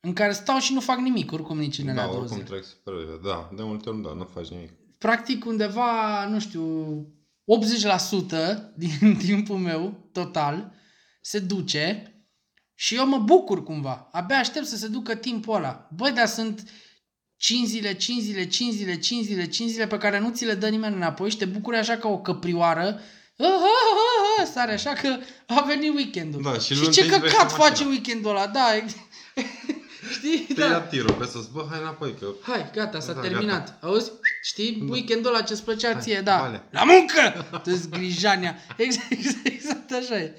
în 0.00 0.12
care 0.12 0.32
stau 0.32 0.58
și 0.58 0.72
nu 0.72 0.80
fac 0.80 0.98
nimic, 0.98 1.32
oricum 1.32 1.58
nici 1.58 1.78
în 1.78 1.84
Da, 1.84 1.90
alea 1.90 2.04
două 2.04 2.16
oricum 2.18 2.36
zile. 2.36 2.48
trec 2.48 2.64
super 2.64 2.94
repede. 2.94 3.28
Da, 3.28 3.50
de 3.56 3.62
multe 3.62 3.88
ori 3.88 4.02
da, 4.02 4.12
nu 4.12 4.24
faci 4.24 4.48
nimic. 4.48 4.70
practic 4.98 5.44
undeva, 5.44 6.24
nu 6.28 6.40
știu, 6.40 6.96
80% 7.42 8.74
din 8.76 9.16
timpul 9.26 9.56
meu 9.56 10.08
total 10.12 10.72
se 11.20 11.38
duce 11.38 12.08
și 12.74 12.94
eu 12.94 13.06
mă 13.06 13.18
bucur 13.18 13.62
cumva. 13.62 14.08
Abia 14.12 14.36
aștept 14.36 14.66
să 14.66 14.76
se 14.76 14.86
ducă 14.86 15.14
timpul 15.14 15.54
ăla. 15.56 15.88
Băi, 15.96 16.12
dar 16.12 16.26
sunt 16.26 16.62
5 17.36 17.66
zile, 17.68 17.94
5 17.94 18.22
zile, 18.22 18.46
5 18.46 18.72
zile, 18.74 18.98
5 18.98 19.24
zile, 19.24 19.46
5 19.46 19.70
zile 19.70 19.86
pe 19.86 19.98
care 19.98 20.18
nu 20.18 20.30
ți 20.30 20.44
le 20.44 20.54
dă 20.54 20.68
nimeni 20.68 20.94
înapoi 20.94 21.30
și 21.30 21.36
te 21.36 21.44
bucuri 21.44 21.76
așa 21.76 21.96
ca 21.96 22.08
o 22.08 22.18
căprioară. 22.18 23.00
Ah, 23.38 23.46
ah, 23.46 23.56
ah, 23.56 24.40
ah, 24.40 24.46
Sare 24.52 24.72
așa 24.72 24.92
că 24.92 25.16
a 25.46 25.64
venit 25.66 25.94
weekendul. 25.94 26.42
Da, 26.42 26.52
și 26.58 26.74
și 26.74 26.80
luni 26.80 26.92
ce 26.92 27.00
te 27.00 27.06
izbește 27.06 27.26
căcat 27.28 27.50
mașina. 27.50 27.64
face 27.64 27.84
weekendul 27.84 28.30
ăla, 28.30 28.46
da. 28.46 28.76
ex- 28.76 28.94
Știi? 30.14 30.54
Te 30.54 30.60
ia 30.60 30.80
tirul 30.80 31.12
pe 31.12 31.24
sus, 31.24 31.46
bă, 31.46 31.66
hai 31.70 31.78
înapoi, 31.80 32.14
că... 32.20 32.26
Hai, 32.42 32.70
gata, 32.74 33.00
s-a 33.00 33.12
Da, 33.12 33.20
terminat. 33.20 33.78
Auzi? 33.82 34.10
Știi? 34.42 34.84
Weekendul 34.88 35.34
ăla 35.34 35.42
ce-ți 35.42 35.62
plăcea 35.64 35.92
Hai, 35.92 36.00
ție, 36.02 36.20
da. 36.20 36.36
vale. 36.36 36.62
La 36.70 36.84
muncă! 36.84 37.46
Tu 37.62 37.88
grijania. 37.90 38.56
Exact, 38.76 39.10
exact, 39.18 39.46
exact 39.46 39.92
așa 39.92 40.18
e. 40.18 40.34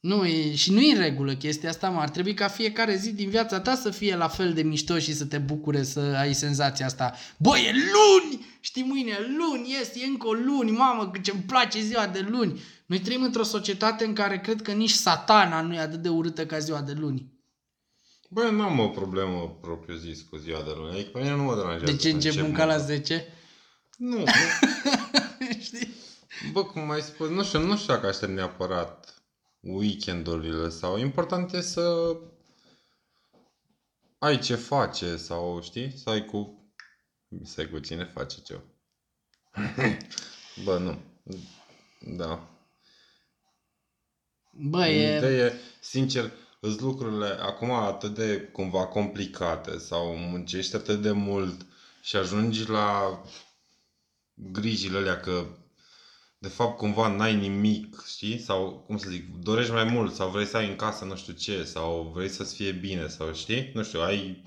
Nu, 0.00 0.26
e, 0.26 0.54
și 0.54 0.72
nu 0.72 0.80
e 0.80 0.94
în 0.94 1.00
regulă 1.00 1.34
chestia 1.34 1.68
asta, 1.68 1.88
mă. 1.88 2.00
Ar 2.00 2.08
trebui 2.08 2.34
ca 2.34 2.48
fiecare 2.48 2.96
zi 2.96 3.12
din 3.12 3.28
viața 3.28 3.60
ta 3.60 3.74
să 3.74 3.90
fie 3.90 4.16
la 4.16 4.28
fel 4.28 4.52
de 4.52 4.62
mișto 4.62 4.98
și 4.98 5.14
să 5.14 5.24
te 5.24 5.38
bucure 5.38 5.82
să 5.82 6.00
ai 6.00 6.34
senzația 6.34 6.86
asta. 6.86 7.14
Bă, 7.36 7.58
e 7.58 7.72
luni! 7.72 8.46
Știi, 8.60 8.82
mâine 8.82 9.10
e 9.10 9.36
luni, 9.38 9.76
este, 9.80 9.98
e 10.02 10.06
încă 10.06 10.26
o 10.26 10.32
luni, 10.32 10.70
mamă, 10.70 11.10
că 11.10 11.18
ce-mi 11.18 11.42
place 11.46 11.80
ziua 11.80 12.06
de 12.06 12.26
luni. 12.28 12.60
Noi 12.86 13.00
trăim 13.00 13.22
într-o 13.22 13.42
societate 13.42 14.04
în 14.04 14.12
care 14.12 14.40
cred 14.40 14.62
că 14.62 14.72
nici 14.72 14.90
satana 14.90 15.60
nu 15.60 15.74
e 15.74 15.78
atât 15.78 16.02
de 16.02 16.08
urâtă 16.08 16.46
ca 16.46 16.58
ziua 16.58 16.80
de 16.80 16.92
luni. 16.92 17.32
Bă, 18.28 18.42
eu 18.42 18.52
n-am 18.52 18.78
o 18.78 18.88
problemă 18.88 19.58
propriu 19.60 19.96
zis 19.96 20.22
cu 20.22 20.36
ziua 20.36 20.62
de 20.62 20.72
luni. 20.76 20.92
Adică 20.92 21.10
pe 21.12 21.18
mine 21.18 21.34
nu 21.34 21.42
mă 21.42 21.54
deranjează. 21.54 21.92
De 21.92 21.96
ce 21.96 22.08
să 22.08 22.14
încep 22.14 22.30
încep 22.30 22.44
munca 22.44 22.64
la 22.64 22.76
munca. 22.76 22.86
10? 22.86 23.26
Nu, 23.96 24.24
Știi? 25.66 25.94
Bă, 26.52 26.64
cum 26.64 26.90
ai 26.90 27.00
spus, 27.00 27.28
nu 27.28 27.44
știu, 27.44 27.66
nu 27.66 27.76
știu 27.76 27.94
dacă 27.94 28.06
aștept 28.06 28.32
neapărat 28.32 29.17
weekendurile 29.60 30.68
sau 30.68 30.98
important 30.98 31.52
e 31.52 31.60
să 31.60 32.16
ai 34.18 34.38
ce 34.38 34.54
face 34.54 35.16
sau 35.16 35.62
știi, 35.62 35.96
să 35.96 36.10
ai 36.10 36.24
cu 36.24 36.62
să 37.44 37.60
ai 37.60 37.68
cu 37.68 37.78
cine 37.78 38.04
face 38.04 38.40
ceva. 38.40 38.62
Bă, 40.64 40.78
nu. 40.78 40.98
Da. 42.16 42.48
Bă, 44.50 44.86
e... 44.86 45.16
Ideea, 45.16 45.52
sincer, 45.80 46.32
îs 46.60 46.78
lucrurile 46.78 47.26
acum 47.26 47.70
atât 47.70 48.14
de 48.14 48.40
cumva 48.40 48.86
complicate 48.86 49.78
sau 49.78 50.16
muncești 50.16 50.76
atât 50.76 51.02
de 51.02 51.10
mult 51.10 51.66
și 52.02 52.16
ajungi 52.16 52.68
la 52.68 53.20
grijile 54.34 54.96
alea 54.96 55.20
că 55.20 55.46
de 56.38 56.48
fapt 56.48 56.76
cumva 56.76 57.08
n-ai 57.08 57.36
nimic, 57.36 58.04
știi? 58.06 58.38
Sau, 58.38 58.84
cum 58.86 58.98
să 58.98 59.10
zic, 59.10 59.34
dorești 59.34 59.72
mai 59.72 59.84
mult 59.84 60.14
sau 60.14 60.30
vrei 60.30 60.46
să 60.46 60.56
ai 60.56 60.68
în 60.68 60.76
casă 60.76 61.04
nu 61.04 61.16
știu 61.16 61.32
ce 61.32 61.64
sau 61.64 62.10
vrei 62.14 62.28
să-ți 62.28 62.54
fie 62.54 62.72
bine 62.72 63.08
sau 63.08 63.34
știi? 63.34 63.70
Nu 63.74 63.82
știu, 63.82 64.00
ai... 64.00 64.42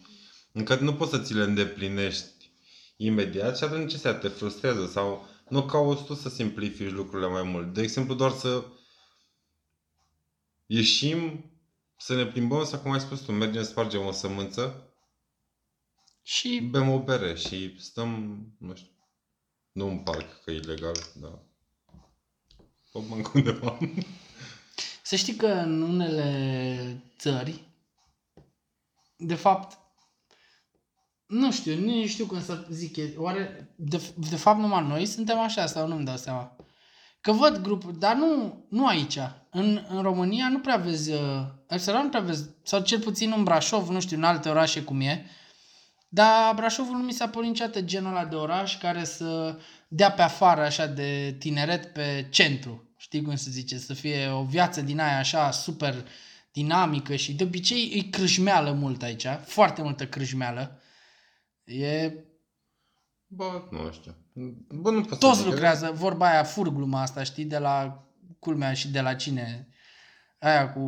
Încă 0.51 0.75
nu 0.75 0.93
poți 0.93 1.11
să 1.11 1.19
ți 1.19 1.33
le 1.33 1.43
îndeplinești 1.43 2.51
imediat 2.97 3.57
și 3.57 3.63
atunci 3.63 3.99
ce 4.01 4.13
te 4.13 4.27
frustrează 4.27 4.87
sau 4.87 5.27
nu 5.49 5.65
cauți 5.65 6.03
tu 6.03 6.13
să 6.13 6.29
simplifici 6.29 6.91
lucrurile 6.91 7.29
mai 7.29 7.43
mult. 7.43 7.73
De 7.73 7.81
exemplu, 7.81 8.13
doar 8.13 8.31
să 8.31 8.65
ieșim 10.65 11.45
Să 11.97 12.15
ne 12.15 12.25
plimbăm 12.25 12.65
sau, 12.65 12.79
cum 12.79 12.91
ai 12.91 12.99
spus 12.99 13.19
tu, 13.19 13.31
mergem, 13.31 13.63
spargem 13.63 14.05
o 14.05 14.11
sămânță, 14.11 14.93
Și 16.23 16.59
bem 16.71 16.89
o 16.89 17.03
bere 17.03 17.35
și 17.35 17.75
stăm, 17.79 18.41
nu 18.59 18.75
știu, 18.75 18.91
nu 19.71 19.87
în 19.87 19.99
parc, 19.99 20.43
că 20.43 20.51
e 20.51 20.55
ilegal, 20.55 20.95
dar 21.15 21.50
o 22.91 23.01
bancă 23.01 23.31
undeva. 23.33 23.77
Să 25.01 25.15
știi 25.15 25.35
că 25.35 25.47
în 25.47 25.81
unele 25.81 27.03
țări, 27.17 27.63
de 29.15 29.35
fapt, 29.35 29.77
nu 31.27 31.51
știu, 31.51 31.79
nu 31.79 32.05
știu 32.05 32.25
cum 32.25 32.41
să 32.41 32.65
zic, 32.69 32.95
e- 32.95 33.13
oare, 33.17 33.73
de, 33.75 34.01
de 34.29 34.35
fapt 34.35 34.59
numai 34.59 34.87
noi 34.87 35.05
suntem 35.05 35.39
așa 35.39 35.65
sau 35.65 35.87
nu-mi 35.87 36.05
dau 36.05 36.17
seama. 36.17 36.55
Că 37.21 37.31
văd 37.31 37.57
grupuri, 37.57 37.99
dar 37.99 38.15
nu, 38.15 38.63
nu 38.69 38.87
aici. 38.87 39.17
În, 39.49 39.85
în 39.89 40.01
România 40.01 40.49
nu 40.49 40.59
prea 40.59 40.77
vezi, 40.77 41.11
uh, 41.11 41.19
Arsenal 41.67 42.03
nu 42.03 42.09
prea 42.09 42.21
vezi, 42.21 42.49
sau 42.63 42.81
cel 42.81 42.99
puțin 42.99 43.33
în 43.35 43.43
Brașov, 43.43 43.89
nu 43.89 43.99
știu, 43.99 44.17
în 44.17 44.23
alte 44.23 44.49
orașe 44.49 44.83
cum 44.83 44.99
e, 44.99 45.25
dar 46.13 46.55
Brașovul 46.55 46.95
nu 46.95 47.03
mi 47.03 47.11
s-a 47.11 47.27
părut 47.27 47.47
niciodată 47.47 47.81
genul 47.81 48.09
ăla 48.09 48.25
de 48.25 48.35
oraș 48.35 48.77
care 48.77 49.03
să 49.03 49.59
dea 49.87 50.11
pe 50.11 50.21
afară 50.21 50.61
așa 50.61 50.85
de 50.85 51.35
tineret 51.39 51.93
pe 51.93 52.27
centru. 52.29 52.89
Știi 52.97 53.21
cum 53.21 53.35
se 53.35 53.49
zice? 53.49 53.77
Să 53.77 53.93
fie 53.93 54.29
o 54.29 54.43
viață 54.43 54.81
din 54.81 54.99
aia 54.99 55.17
așa 55.17 55.51
super 55.51 56.07
dinamică 56.51 57.15
și 57.15 57.33
de 57.33 57.43
obicei 57.43 57.91
îi 57.93 58.09
crâșmeală 58.09 58.71
mult 58.71 59.01
aici. 59.01 59.25
Foarte 59.45 59.81
multă 59.81 60.07
crâșmeală. 60.07 60.81
E... 61.63 62.13
Bă, 63.27 63.67
nu 63.71 63.91
știu. 63.91 64.15
Bă, 64.69 64.91
nu 64.91 65.01
pot 65.01 65.11
să 65.11 65.27
Toți 65.27 65.37
zic, 65.37 65.47
lucrează, 65.47 65.91
vorba 65.93 66.29
aia, 66.29 66.43
fur 66.43 66.69
gluma 66.69 67.01
asta, 67.01 67.23
știi, 67.23 67.45
de 67.45 67.57
la 67.57 68.07
culmea 68.39 68.73
și 68.73 68.87
de 68.87 69.01
la 69.01 69.13
cine. 69.13 69.67
Aia 70.39 70.73
cu... 70.73 70.81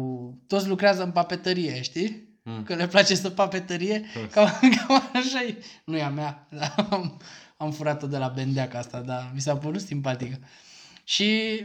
Toți 0.47 0.67
lucrează 0.67 1.03
în 1.03 1.11
papetărie, 1.11 1.81
știi? 1.81 2.32
Mm. 2.43 2.63
Că 2.63 2.75
le 2.75 2.88
place 2.88 3.15
să 3.15 3.29
papetărie. 3.29 4.05
Cam, 4.31 4.50
cam 4.88 5.09
așa 5.13 5.43
e. 5.43 5.63
Nu 5.85 5.97
e 5.97 6.03
a 6.03 6.09
mea. 6.09 6.47
dar 6.57 6.88
Am, 6.89 7.21
am 7.57 7.71
furat-o 7.71 8.07
de 8.07 8.17
la 8.17 8.27
Bendeac 8.27 8.73
asta, 8.73 9.01
dar 9.01 9.31
mi 9.33 9.41
s-a 9.41 9.57
părut 9.57 9.81
simpatică. 9.81 10.39
Și 11.03 11.59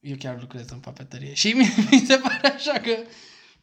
eu 0.00 0.16
chiar 0.18 0.40
lucrez 0.40 0.70
în 0.70 0.78
papetărie. 0.78 1.34
Și 1.34 1.52
mi, 1.56 1.74
mi 1.90 2.04
se 2.06 2.16
pare 2.16 2.54
așa 2.54 2.72
că 2.72 2.96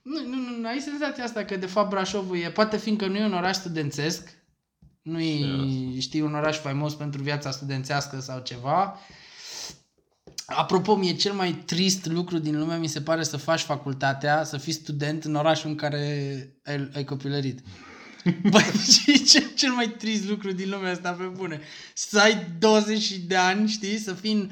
nu, 0.01 0.27
nu, 0.27 0.35
nu, 0.35 0.59
nu, 0.59 0.67
ai 0.67 0.79
senzația 0.79 1.23
asta 1.23 1.45
că 1.45 1.55
de 1.55 1.65
fapt 1.65 1.89
Brașovul 1.89 2.37
e, 2.37 2.49
poate 2.49 2.77
fiindcă 2.77 3.07
nu 3.07 3.17
e 3.17 3.25
un 3.25 3.33
oraș 3.33 3.55
studențesc, 3.55 4.29
nu 5.01 5.19
e, 5.19 5.99
știi, 5.99 6.21
un 6.21 6.35
oraș 6.35 6.57
faimos 6.57 6.95
pentru 6.95 7.21
viața 7.21 7.51
studențească 7.51 8.19
sau 8.19 8.39
ceva. 8.39 8.99
Apropo, 10.45 10.95
mie 10.95 11.13
cel 11.15 11.33
mai 11.33 11.51
trist 11.65 12.05
lucru 12.05 12.37
din 12.37 12.59
lume 12.59 12.77
mi 12.77 12.87
se 12.87 13.01
pare 13.01 13.23
să 13.23 13.37
faci 13.37 13.61
facultatea, 13.61 14.43
să 14.43 14.57
fii 14.57 14.73
student 14.73 15.23
în 15.23 15.35
orașul 15.35 15.69
în 15.69 15.75
care 15.75 15.97
ai, 16.65 16.89
ai 16.95 17.03
copilărit. 17.03 17.59
Băi, 18.51 18.71
ce 18.89 19.11
e 19.11 19.15
cel, 19.17 19.51
cel 19.55 19.71
mai 19.71 19.87
trist 19.89 20.29
lucru 20.29 20.51
din 20.51 20.69
lumea 20.69 20.91
asta 20.91 21.11
pe 21.11 21.23
bune? 21.23 21.61
Să 21.93 22.19
ai 22.19 22.47
20 22.59 23.11
de 23.11 23.35
ani, 23.35 23.67
știi, 23.69 23.97
să 23.97 24.13
fii 24.13 24.31
în 24.33 24.49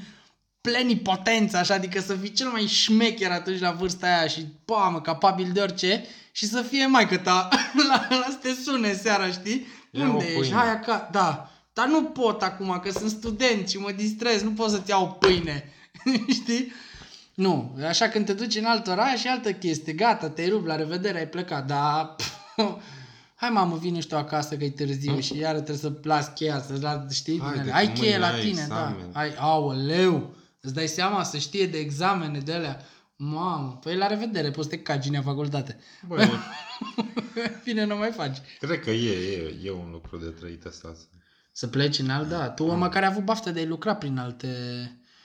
plenipotență, 0.61 1.57
așa, 1.57 1.73
adică 1.73 2.01
să 2.01 2.15
fii 2.15 2.31
cel 2.31 2.47
mai 2.47 2.65
șmecher 2.65 3.31
atunci 3.31 3.59
la 3.59 3.71
vârsta 3.71 4.07
aia 4.07 4.27
și, 4.27 4.45
pamă, 4.65 5.01
capabil 5.01 5.49
de 5.53 5.59
orice 5.59 6.03
și 6.31 6.45
să 6.47 6.61
fie 6.61 6.85
maică 6.85 7.17
ta 7.17 7.47
la, 7.89 8.07
la 8.09 8.25
să 8.29 8.37
te 8.41 8.53
sune 8.63 8.93
seara, 8.93 9.27
știi? 9.27 9.67
Ia 9.91 10.07
o 10.07 10.11
Unde 10.11 10.25
ești? 10.25 10.39
pâine. 10.39 10.55
Hai 10.55 10.69
acasă, 10.69 11.07
da. 11.11 11.47
Dar 11.73 11.87
nu 11.87 12.03
pot 12.03 12.41
acum, 12.41 12.79
că 12.83 12.91
sunt 12.91 13.09
student 13.09 13.69
și 13.69 13.77
mă 13.77 13.91
distrez, 13.91 14.41
nu 14.41 14.51
pot 14.51 14.69
să-ți 14.69 14.89
iau 14.89 15.17
pâine, 15.19 15.71
știi? 16.39 16.71
Nu, 17.33 17.77
așa 17.87 18.07
când 18.07 18.25
te 18.25 18.33
duci 18.33 18.55
în 18.55 18.65
alt 18.65 18.87
oraș 18.87 19.23
e 19.23 19.29
altă 19.29 19.51
chestie, 19.53 19.93
gata, 19.93 20.29
te-ai 20.29 20.49
rupt, 20.49 20.65
la 20.67 20.75
revedere, 20.75 21.17
ai 21.17 21.27
plecat, 21.27 21.67
dar... 21.67 22.15
Hai 23.35 23.49
mamă, 23.51 23.77
vine 23.77 23.99
și 23.99 24.07
tu 24.07 24.15
acasă 24.17 24.57
că 24.57 24.63
e 24.63 24.69
târziu 24.69 25.19
și 25.19 25.37
iară 25.37 25.57
trebuie 25.61 25.77
să 25.77 25.93
las 26.03 26.31
cheia, 26.35 26.61
să 26.61 26.77
las, 26.81 27.13
știi? 27.13 27.39
Haide, 27.41 27.57
Haide, 27.57 27.69
că 27.69 27.75
ai 27.75 27.85
mâine 27.85 27.99
cheie 27.99 28.17
la 28.17 28.27
ai 28.27 28.39
tine, 28.39 28.61
examen. 28.61 29.11
da. 29.11 29.19
Ai, 29.19 29.33
aoleu, 29.37 30.35
îți 30.61 30.73
dai 30.73 30.87
seama 30.87 31.23
să 31.23 31.37
știe 31.37 31.67
de 31.67 31.77
examene 31.77 32.39
de 32.39 32.53
alea. 32.53 32.85
Mamă, 33.15 33.79
păi 33.81 33.95
la 33.95 34.07
revedere, 34.07 34.51
poți 34.51 34.69
să 34.69 34.75
te 34.75 34.81
cagi 34.81 35.15
în 35.15 35.21
facultate. 35.21 35.79
Bă, 36.07 36.25
Bine, 37.65 37.85
nu 37.85 37.95
mai 37.97 38.11
faci. 38.11 38.37
cred 38.59 38.79
că 38.79 38.89
e, 38.89 39.35
e, 39.35 39.55
e 39.63 39.71
un 39.71 39.89
lucru 39.91 40.17
de 40.17 40.29
trăit 40.29 40.65
asta. 40.65 40.93
Să 41.51 41.67
pleci 41.67 41.99
în 41.99 42.09
alt, 42.09 42.29
da. 42.29 42.49
Tu 42.49 42.75
măcar 42.75 43.03
ai 43.03 43.09
avut 43.09 43.23
baftă 43.23 43.51
de 43.51 43.61
a 43.61 43.65
lucra 43.65 43.95
prin 43.95 44.17
alte... 44.17 44.47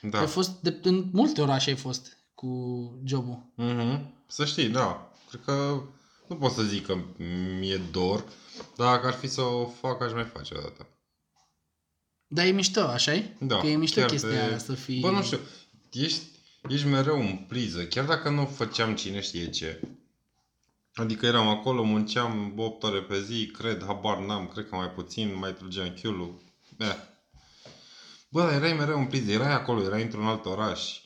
Da. 0.01 0.19
Ai 0.19 0.27
fost, 0.27 0.51
de, 0.61 0.79
în 0.83 1.09
multe 1.11 1.41
orașe 1.41 1.69
ai 1.69 1.75
fost 1.75 2.17
cu 2.33 2.47
jobul. 3.05 3.43
Mhm. 3.55 4.13
Să 4.27 4.45
știi, 4.45 4.69
da. 4.69 5.11
Cred 5.29 5.41
că 5.45 5.81
nu 6.27 6.35
pot 6.35 6.51
să 6.51 6.63
zic 6.63 6.85
că 6.85 6.97
mi-e 7.59 7.81
dor, 7.91 8.23
dar 8.75 8.93
dacă 8.95 9.07
ar 9.07 9.13
fi 9.13 9.27
să 9.27 9.41
o 9.41 9.65
fac, 9.65 10.01
aș 10.01 10.11
mai 10.13 10.23
face 10.23 10.53
o 10.57 10.61
dată. 10.61 10.87
Dar 12.27 12.45
e 12.45 12.49
mișto, 12.51 12.81
așa 12.81 13.13
e? 13.13 13.35
Da, 13.39 13.57
Că 13.59 13.67
e 13.67 13.75
mișto 13.75 13.99
chiar 13.99 14.09
chestia 14.09 14.29
te- 14.29 14.35
aia 14.47 14.57
să 14.57 14.73
fii... 14.73 14.99
Bă, 14.99 15.11
nu 15.11 15.23
știu, 15.23 15.39
ești, 15.91 16.21
ești 16.69 16.87
mereu 16.87 17.19
în 17.19 17.45
priză, 17.47 17.85
chiar 17.85 18.05
dacă 18.05 18.29
nu 18.29 18.45
făceam 18.45 18.95
cine 18.95 19.19
știe 19.21 19.49
ce. 19.49 19.81
Adică 20.93 21.25
eram 21.25 21.47
acolo, 21.47 21.83
munceam 21.83 22.53
8 22.57 22.83
ore 22.83 23.01
pe 23.01 23.21
zi, 23.21 23.47
cred, 23.47 23.83
habar 23.85 24.17
n-am, 24.17 24.47
cred 24.47 24.69
că 24.69 24.75
mai 24.75 24.89
puțin, 24.89 25.37
mai 25.37 25.53
trăgeam 25.53 25.89
chiulul. 26.01 26.41
Eh. 26.77 26.95
Bă, 28.29 28.41
dar 28.41 28.51
erai 28.53 28.73
mereu 28.73 28.99
în 28.99 29.05
priză, 29.05 29.31
erai 29.31 29.53
acolo, 29.53 29.83
erai 29.83 30.01
într-un 30.03 30.25
alt 30.25 30.45
oraș. 30.45 30.99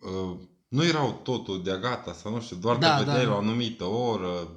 Uh, 0.00 0.38
nu 0.68 0.84
erau 0.84 1.20
totul 1.24 1.62
de 1.62 1.78
gata 1.80 2.12
sau 2.12 2.32
nu 2.32 2.40
știu, 2.40 2.56
doar 2.56 2.76
Da, 2.76 2.96
te 2.98 3.04
vedeai 3.04 3.24
da. 3.24 3.28
la 3.30 3.34
o 3.34 3.38
anumită 3.38 3.84
oră, 3.84 4.48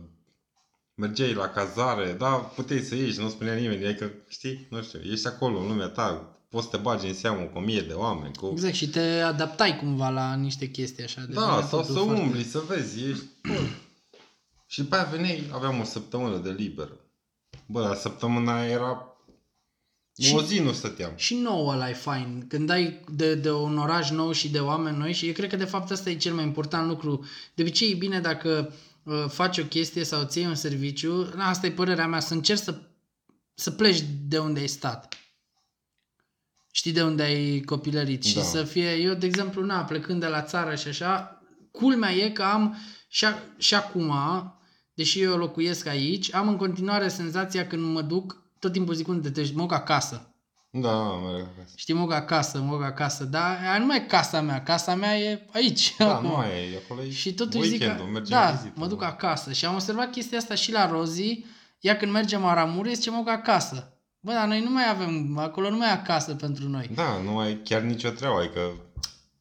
mergeai 0.93 1.33
la 1.33 1.47
cazare, 1.47 2.11
da, 2.11 2.29
puteai 2.29 2.79
să 2.79 2.95
ieși, 2.95 3.19
nu 3.19 3.29
spunea 3.29 3.53
nimeni, 3.53 3.85
adică, 3.85 4.11
știi, 4.27 4.67
nu 4.69 4.81
știu, 4.81 4.99
ești 4.99 5.27
acolo 5.27 5.59
în 5.59 5.67
lumea 5.67 5.87
ta, 5.87 6.37
poți 6.49 6.65
să 6.69 6.71
te 6.71 6.77
bagi 6.81 7.07
în 7.07 7.13
seamă 7.13 7.41
cu 7.43 7.57
o 7.57 7.61
mie 7.61 7.81
de 7.81 7.93
oameni, 7.93 8.35
cu... 8.35 8.49
Exact, 8.51 8.73
și 8.73 8.89
te 8.89 8.99
adaptai 9.19 9.77
cumva 9.77 10.09
la 10.09 10.35
niște 10.35 10.69
chestii 10.69 11.03
așa. 11.03 11.21
De 11.21 11.33
Da, 11.33 11.45
venea 11.45 11.61
sau 11.65 11.79
totul 11.79 11.95
să 11.95 12.01
foarte- 12.01 12.21
umbli, 12.21 12.43
să 12.43 12.59
vezi, 12.67 13.03
ești... 13.09 13.23
Bă. 13.43 13.59
Și 14.67 14.81
după 14.81 14.95
aia 14.95 15.03
veneai, 15.03 15.49
aveam 15.53 15.79
o 15.79 15.83
săptămână 15.83 16.37
de 16.37 16.51
liber. 16.51 16.89
Bă, 17.67 17.81
dar 17.81 17.95
săptămâna 17.95 18.59
aia 18.59 18.69
era... 18.71 19.08
Și- 20.19 20.33
O 20.35 20.41
zi 20.41 20.59
nu 20.59 20.71
stăteam. 20.71 21.11
Și 21.15 21.35
nou 21.35 21.67
ăla 21.67 21.89
e 21.89 21.93
fain. 21.93 22.45
Când 22.47 22.69
ai 22.69 22.99
de, 23.11 23.35
de 23.35 23.51
un 23.51 23.77
oraș 23.77 24.09
nou 24.09 24.31
și 24.31 24.49
de 24.49 24.59
oameni 24.59 24.97
noi 24.97 25.13
și 25.13 25.27
eu 25.27 25.33
cred 25.33 25.49
că 25.49 25.55
de 25.55 25.63
fapt 25.65 25.91
asta 25.91 26.09
e 26.09 26.15
cel 26.15 26.33
mai 26.33 26.43
important 26.43 26.87
lucru. 26.87 27.25
De 27.53 27.61
obicei 27.61 27.91
e 27.91 27.95
bine 27.95 28.19
dacă 28.19 28.73
uh, 29.03 29.25
faci 29.27 29.57
o 29.57 29.63
chestie 29.63 30.03
sau 30.03 30.23
ții 30.23 30.45
un 30.45 30.55
serviciu, 30.55 31.29
na, 31.35 31.47
asta 31.49 31.67
e 31.67 31.71
părerea 31.71 32.07
mea, 32.07 32.19
să 32.19 32.33
încerci 32.33 32.61
să, 32.61 32.81
să 33.53 33.71
pleci 33.71 34.03
de 34.27 34.37
unde 34.37 34.59
ai 34.59 34.67
stat. 34.67 35.13
Știi 36.71 36.91
de 36.91 37.03
unde 37.03 37.23
ai 37.23 37.59
copilărit 37.61 38.23
și 38.23 38.35
Da. 38.35 38.41
să 38.41 38.63
fie, 38.63 38.91
eu 38.95 39.13
de 39.13 39.25
exemplu, 39.25 39.65
na, 39.65 39.83
plecând 39.83 40.19
de 40.19 40.27
la 40.27 40.41
țară 40.41 40.75
și 40.75 40.87
așa, 40.87 41.41
culmea 41.71 42.11
e 42.13 42.29
că 42.29 42.43
am 42.43 42.77
și, 43.07 43.25
a, 43.25 43.33
și 43.57 43.75
acum, 43.75 44.13
deși 44.93 45.21
eu 45.21 45.37
locuiesc 45.37 45.85
aici, 45.85 46.33
am 46.33 46.47
în 46.47 46.55
continuare 46.55 47.07
senzația 47.07 47.67
când 47.67 47.83
mă 47.83 48.01
duc, 48.01 48.43
tot 48.59 48.71
timpul 48.71 48.93
zic 48.93 49.07
unde 49.07 49.29
te 49.29 49.41
duci, 49.41 49.53
mă 49.53 49.61
duc 49.61 49.73
acasă. 49.73 50.33
Da, 50.71 51.03
merg 51.03 51.47
acasă. 51.55 51.73
Știi, 51.75 51.93
mă 51.93 51.99
duc 51.99 52.13
acasă, 52.13 52.59
mă 52.59 52.71
duc 52.75 52.83
acasă, 52.83 53.23
dar 53.23 53.59
aia 53.61 53.77
nu 53.77 53.85
mai 53.85 53.97
e 53.97 53.99
casa 53.99 54.41
mea, 54.41 54.63
casa 54.63 54.95
mea 54.95 55.17
e 55.17 55.47
aici. 55.53 55.95
Da, 55.97 56.15
acum. 56.15 56.27
nu 56.29 56.35
mai 56.35 56.47
e, 56.47 56.81
acolo 56.83 57.03
e 57.03 57.11
Și 57.11 57.33
totuși 57.33 57.69
zic 57.69 57.79
că, 57.79 57.85
weekendul, 57.85 58.11
mergem 58.13 58.37
în 58.37 58.43
da, 58.43 58.51
vizită, 58.51 58.73
mă 58.75 58.87
duc 58.87 58.99
nu? 58.99 59.05
acasă. 59.05 59.51
Și 59.51 59.65
am 59.65 59.73
observat 59.73 60.11
chestia 60.11 60.37
asta 60.37 60.55
și 60.55 60.71
la 60.71 60.89
Rozi, 60.89 61.45
ea 61.79 61.97
când 61.97 62.11
mergem 62.11 62.41
la 62.41 62.53
Ramuri, 62.53 62.93
zice, 62.93 63.09
mă 63.09 63.17
duc 63.17 63.29
acasă. 63.29 63.93
Bă, 64.19 64.31
dar 64.31 64.47
noi 64.47 64.61
nu 64.61 64.69
mai 64.69 64.89
avem, 64.89 65.37
acolo 65.37 65.69
nu 65.69 65.77
mai 65.77 65.87
e 65.87 65.91
acasă 65.91 66.33
pentru 66.33 66.67
noi. 66.69 66.89
Da, 66.95 67.21
nu 67.23 67.37
ai 67.37 67.61
chiar 67.63 67.81
nicio 67.81 68.09
treabă, 68.09 68.39
adică... 68.39 68.59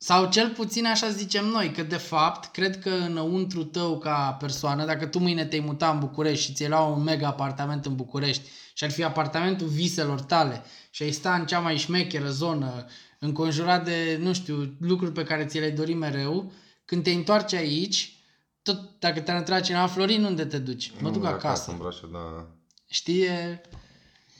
Sau 0.00 0.30
cel 0.30 0.50
puțin 0.50 0.86
așa 0.86 1.08
zicem 1.08 1.46
noi, 1.46 1.70
că 1.70 1.82
de 1.82 1.96
fapt, 1.96 2.52
cred 2.52 2.78
că 2.78 2.90
înăuntru 2.90 3.64
tău 3.64 3.98
ca 3.98 4.36
persoană, 4.40 4.84
dacă 4.84 5.06
tu 5.06 5.18
mâine 5.18 5.44
te-ai 5.44 5.60
muta 5.66 5.90
în 5.90 5.98
București 5.98 6.44
și 6.44 6.52
ți-ai 6.52 6.68
lua 6.68 6.86
un 6.86 7.02
mega 7.02 7.26
apartament 7.26 7.86
în 7.86 7.94
București 7.94 8.48
și 8.74 8.84
ar 8.84 8.90
fi 8.90 9.02
apartamentul 9.02 9.66
viselor 9.66 10.20
tale 10.20 10.62
și 10.90 11.02
ai 11.02 11.10
sta 11.10 11.34
în 11.34 11.46
cea 11.46 11.58
mai 11.58 11.76
șmecheră 11.76 12.30
zonă, 12.30 12.86
înconjurat 13.18 13.84
de, 13.84 14.18
nu 14.20 14.32
știu, 14.32 14.76
lucruri 14.80 15.12
pe 15.12 15.24
care 15.24 15.44
ți 15.44 15.58
le-ai 15.58 15.70
dorit 15.70 15.96
mereu, 15.96 16.52
când 16.84 17.02
te 17.02 17.10
întoarci 17.10 17.52
aici, 17.52 18.16
tot 18.62 18.98
dacă 18.98 19.20
te-ar 19.20 19.36
întreba 19.36 19.60
cineva, 19.60 19.86
Florin, 19.86 20.24
unde 20.24 20.44
te 20.44 20.58
duci? 20.58 20.92
Mă 21.00 21.10
duc 21.10 21.22
nu, 21.22 21.28
acasă. 21.28 21.70
în 21.70 21.78
Brașov, 21.78 22.10
da. 22.10 22.46
Știi, 22.88 23.22
e, 23.22 23.60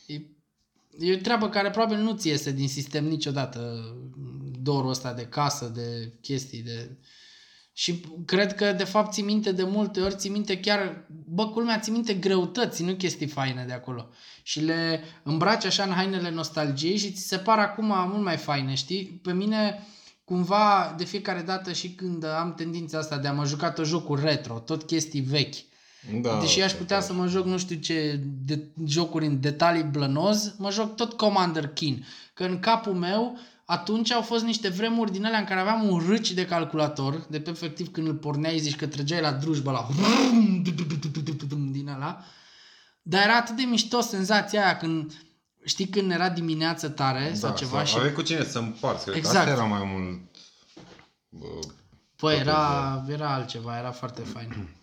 e, 0.07 0.15
e 0.99 1.15
o 1.15 1.17
treabă 1.17 1.49
care 1.49 1.71
probabil 1.71 1.99
nu 1.99 2.17
ți 2.17 2.29
iese 2.29 2.53
din 2.53 2.69
sistem 2.69 3.05
niciodată 3.05 3.83
dorul 4.69 4.91
ăsta 4.91 5.13
de 5.13 5.27
casă, 5.27 5.73
de 5.75 6.13
chestii, 6.21 6.63
de... 6.63 6.97
Și 7.73 8.05
cred 8.25 8.55
că, 8.55 8.73
de 8.73 8.85
fapt, 8.85 9.13
ții 9.13 9.23
minte 9.23 9.53
de 9.53 9.63
multe 9.63 10.01
ori, 10.01 10.17
ții 10.17 10.31
minte 10.31 10.61
chiar, 10.61 11.07
bă, 11.25 11.49
culmea, 11.49 11.79
ții 11.79 11.93
minte 11.93 12.15
greutăți, 12.15 12.83
nu 12.83 12.95
chestii 12.95 13.27
faine 13.27 13.65
de 13.67 13.73
acolo. 13.73 14.09
Și 14.43 14.61
le 14.61 15.01
îmbraci 15.23 15.65
așa 15.65 15.83
în 15.83 15.91
hainele 15.93 16.31
nostalgiei 16.31 16.97
și 16.97 17.13
ți 17.13 17.27
se 17.27 17.37
par 17.37 17.59
acum 17.59 17.95
mult 18.11 18.23
mai 18.23 18.37
faine, 18.37 18.75
știi? 18.75 19.21
Pe 19.23 19.33
mine, 19.33 19.87
cumva 20.25 20.95
de 20.97 21.05
fiecare 21.05 21.41
dată 21.41 21.73
și 21.73 21.91
când 21.91 22.25
am 22.25 22.55
tendința 22.55 22.99
asta 22.99 23.19
de 23.19 23.29
a 23.29 23.33
mă 23.33 23.45
juca 23.45 23.71
tot 23.71 23.87
jocuri 23.87 24.23
retro, 24.23 24.59
tot 24.59 24.83
chestii 24.83 25.21
vechi, 25.21 25.57
Da, 26.23 26.39
deși 26.41 26.63
aș 26.63 26.73
da, 26.73 26.79
putea 26.79 26.99
da. 26.99 27.05
să 27.05 27.13
mă 27.13 27.27
joc 27.27 27.45
nu 27.45 27.59
știu 27.59 27.77
ce 27.77 28.21
de, 28.45 28.65
jocuri 28.87 29.27
în 29.27 29.41
detalii 29.41 29.83
blănoz, 29.83 30.55
mă 30.59 30.71
joc 30.71 30.97
tot 30.97 31.13
Commander 31.13 31.69
Keen. 31.69 32.07
Că 32.35 32.45
în 32.45 32.59
capul 32.59 32.95
meu 32.95 33.39
atunci 33.71 34.11
au 34.11 34.23
fost 34.23 34.45
niște 34.45 34.69
vremuri 34.69 35.13
din 35.13 35.25
alea 35.25 35.39
în 35.39 35.45
care 35.45 35.61
aveam 35.61 35.89
un 35.89 35.99
râci 36.09 36.33
de 36.33 36.47
calculator, 36.47 37.27
de 37.29 37.41
pe 37.41 37.51
efectiv 37.51 37.91
când 37.91 38.07
îl 38.07 38.15
porneai 38.15 38.59
zici 38.59 38.77
că 38.77 38.87
trăgeai 38.87 39.21
la 39.21 39.33
drujbă 39.33 39.71
la 39.71 39.89
din 41.73 41.89
ala. 41.89 42.25
Dar 43.03 43.23
era 43.23 43.37
atât 43.37 43.57
de 43.57 43.63
mișto 43.63 44.01
senzația 44.01 44.65
aia 44.65 44.77
când 44.77 45.13
știi 45.65 45.89
când 45.89 46.11
era 46.11 46.29
dimineață 46.29 46.89
tare 46.89 47.35
sau 47.35 47.51
da, 47.51 47.57
ceva 47.57 47.77
sau 47.77 47.87
și 47.87 47.97
aveai 47.97 48.13
cu 48.13 48.23
cine 48.23 48.45
să 48.45 48.59
împarți. 48.59 49.03
Cred 49.03 49.13
că 49.13 49.19
Exact. 49.19 49.39
asta 49.39 49.51
era 49.51 49.65
mai 49.65 49.85
mult... 49.85 50.21
Bă, 51.29 51.47
Păi 52.17 52.35
Totul 52.35 52.49
era, 52.49 53.05
era 53.09 53.35
altceva, 53.35 53.79
era 53.79 53.91
foarte 53.91 54.23
fain. 54.23 54.53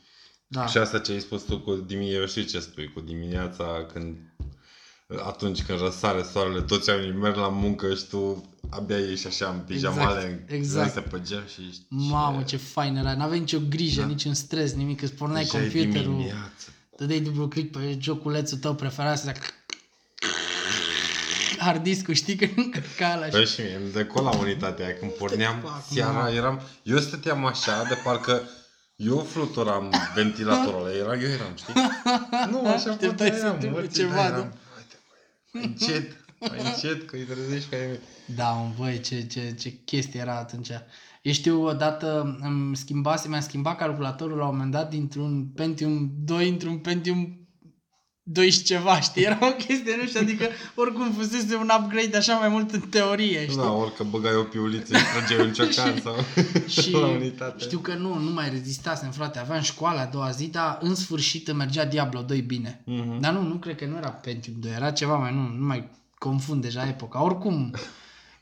Da. 0.47 0.65
Și 0.65 0.77
asta 0.77 0.99
ce 0.99 1.11
ai 1.11 1.19
spus 1.19 1.43
tu 1.43 1.59
cu 1.59 1.75
dimineața, 1.75 2.19
eu 2.19 2.27
știu 2.27 2.43
ce 2.43 2.59
spui, 2.59 2.91
cu 2.93 2.99
dimineața 2.99 3.85
când 3.93 4.34
atunci 5.25 5.63
când 5.63 5.79
răsare 5.79 6.23
soarele, 6.31 6.61
toți 6.61 6.89
oamenii 6.89 7.11
merg 7.11 7.35
la 7.35 7.47
muncă 7.49 7.93
și 7.93 8.05
tu 8.05 8.49
abia 8.69 8.97
ieși 8.97 9.27
așa 9.27 9.49
în 9.49 9.59
pijamale, 9.59 10.45
exact. 10.47 10.93
se 10.93 10.99
pe 10.99 11.21
gem 11.21 11.43
și 11.53 11.61
ești... 11.69 11.81
Mamă, 11.89 12.43
ce 12.43 12.57
fain 12.57 12.95
era. 12.95 13.15
N-aveai 13.15 13.39
nicio 13.39 13.59
grijă, 13.69 14.01
Da. 14.01 14.07
niciun 14.07 14.33
stres, 14.33 14.73
nimic. 14.73 15.01
Îți 15.01 15.13
porneai 15.13 15.43
Deja 15.43 15.57
e 15.57 15.61
computerul, 15.61 16.11
dimineață. 16.11 16.69
dădeai 16.97 17.19
dublu 17.19 17.47
click 17.47 17.71
pe 17.77 17.97
joculețul 18.01 18.57
tău 18.57 18.73
preferat 18.75 19.17
să 19.17 19.31
hard 21.57 21.83
discul, 21.83 22.13
știi 22.13 22.35
că 22.35 22.45
nu 22.55 22.63
încărca 22.63 23.13
ăla 23.15 23.27
Bă, 23.31 23.43
și... 23.43 23.53
și 23.53 23.61
mie 23.61 23.75
îmi 23.83 23.91
decola 23.91 24.29
unitatea 24.37 24.85
aia 24.85 24.95
când 24.95 25.11
porneam 25.11 25.59
fac, 25.63 25.83
seara, 25.91 26.23
mă? 26.23 26.29
eram... 26.29 26.61
Eu 26.83 26.97
stăteam 26.97 27.45
așa, 27.45 27.83
de 27.89 27.97
parcă 28.03 28.41
eu 28.95 29.27
fluturam 29.29 29.93
ventilatorul 30.15 30.79
ăla, 30.85 30.95
era, 30.95 31.13
eu 31.21 31.29
eram, 31.29 31.51
știi? 31.55 31.73
Nu, 32.51 32.67
așa 32.67 32.89
Așteptai 32.91 33.27
să 33.27 33.33
puteam, 33.33 33.53
întâmple 33.53 33.81
mă, 33.81 33.87
ceva, 33.87 34.15
da, 34.15 34.29
da? 34.29 34.35
eram, 34.35 34.37
Uite, 34.37 34.51
băi, 34.51 34.51
mai 34.51 34.64
încet, 35.61 36.25
mai 36.39 36.59
încet, 36.65 37.05
că 37.05 37.15
îi 37.15 37.23
trezești 37.23 37.69
ca 37.69 37.75
e... 37.75 37.99
Da, 38.35 38.51
mă, 38.51 38.73
băi, 38.77 38.99
ce, 38.99 39.25
ce, 39.25 39.55
ce 39.59 39.69
chestie 39.85 40.19
era 40.19 40.37
atunci. 40.37 40.69
Eu 41.21 41.31
știu, 41.31 41.63
odată 41.63 42.37
îmi 42.41 42.75
schimbase, 42.75 43.27
mi-a 43.27 43.39
schimbat 43.39 43.77
calculatorul 43.77 44.37
la 44.37 44.47
un 44.47 44.51
moment 44.51 44.71
dat 44.71 44.89
dintr-un 44.89 45.45
Pentium 45.45 46.11
2 46.23 46.49
într-un 46.49 46.77
Pentium 46.77 47.44
2 48.27 48.49
și 48.51 48.63
ceva, 48.63 48.99
știi? 48.99 49.23
Era 49.23 49.37
o 49.41 49.51
chestie, 49.51 49.95
nu 50.01 50.07
știu, 50.07 50.19
adică 50.19 50.47
oricum 50.75 51.11
fusese 51.11 51.55
un 51.55 51.69
upgrade 51.79 52.17
așa 52.17 52.35
mai 52.35 52.47
mult 52.47 52.71
în 52.71 52.79
teorie, 52.79 53.41
știi? 53.45 53.57
Da, 53.57 53.71
orică 53.71 54.03
băgai 54.03 54.35
o 54.35 54.43
piuliță 54.43 54.97
și 54.97 55.03
trăgeai 55.17 55.45
un 55.47 55.53
ciocan 55.57 55.99
sau 56.03 56.15
Și 56.67 56.91
la 57.01 57.07
unitate. 57.07 57.63
știu 57.63 57.79
că 57.79 57.93
nu, 57.93 58.17
nu 58.17 58.31
mai 58.31 58.49
rezistasem, 58.49 59.11
frate. 59.11 59.39
Aveam 59.39 59.61
școala 59.61 60.01
a 60.01 60.05
doua 60.05 60.29
zi, 60.29 60.47
dar 60.47 60.77
în 60.81 60.95
sfârșit 60.95 61.47
îmi 61.47 61.57
mergea 61.57 61.85
Diablo 61.85 62.21
2 62.21 62.41
bine. 62.41 62.81
Mhm. 62.85 63.19
Dar 63.19 63.33
nu, 63.33 63.41
nu 63.41 63.53
cred 63.55 63.75
că 63.75 63.85
nu 63.85 63.97
era 63.97 64.09
Pentium 64.09 64.55
2, 64.59 64.71
era 64.71 64.91
ceva 64.91 65.15
mai, 65.15 65.33
nu, 65.33 65.41
nu 65.57 65.65
mai 65.65 65.89
confund 66.17 66.61
deja 66.61 66.87
epoca. 66.87 67.23
Oricum, 67.23 67.73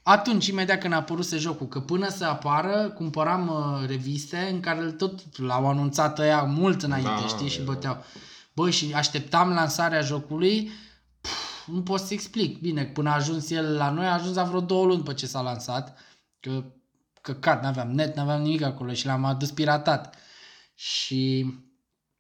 atunci, 0.04 0.48
imediat 0.48 0.80
când 0.80 0.94
a 0.94 0.96
apărut 0.96 1.30
jocul, 1.38 1.68
că 1.68 1.80
până 1.80 2.10
să 2.10 2.26
apară, 2.26 2.92
cumpăram 2.96 3.48
uh, 3.48 3.88
reviste 3.90 4.48
în 4.52 4.60
care 4.60 4.82
tot 4.86 5.20
l-au 5.38 5.70
anunțat 5.70 6.20
ăia 6.20 6.42
mult 6.44 6.82
înainte, 6.84 7.10
Da, 7.22 7.28
știi, 7.28 7.50
și 7.50 7.56
era. 7.62 7.72
băteau. 7.72 8.06
Băi, 8.54 8.72
și 8.72 8.92
așteptam 8.96 9.50
lansarea 9.54 10.02
jocului, 10.02 10.70
Pf, 11.22 11.68
nu 11.68 11.82
pot 11.82 12.00
să 12.00 12.14
explic. 12.14 12.60
Bine, 12.62 12.86
până 12.86 13.10
a 13.10 13.14
ajuns 13.16 13.50
el 13.50 13.76
la 13.76 13.90
noi, 13.90 14.06
a 14.06 14.14
ajuns 14.14 14.36
la 14.36 14.44
vreo 14.44 14.60
două 14.60 14.86
luni 14.86 14.98
după 14.98 15.14
ce 15.14 15.26
s-a 15.26 15.42
lansat. 15.42 15.98
Că 16.40 16.64
căcat, 17.22 17.64
n-aveam 17.64 17.92
net, 17.92 18.16
n-aveam 18.16 18.42
nimic 18.42 18.62
acolo 18.62 18.94
și 18.94 19.06
l-am 19.06 19.24
adus 19.26 19.52
piratat. 19.52 20.16
Și 20.76 21.46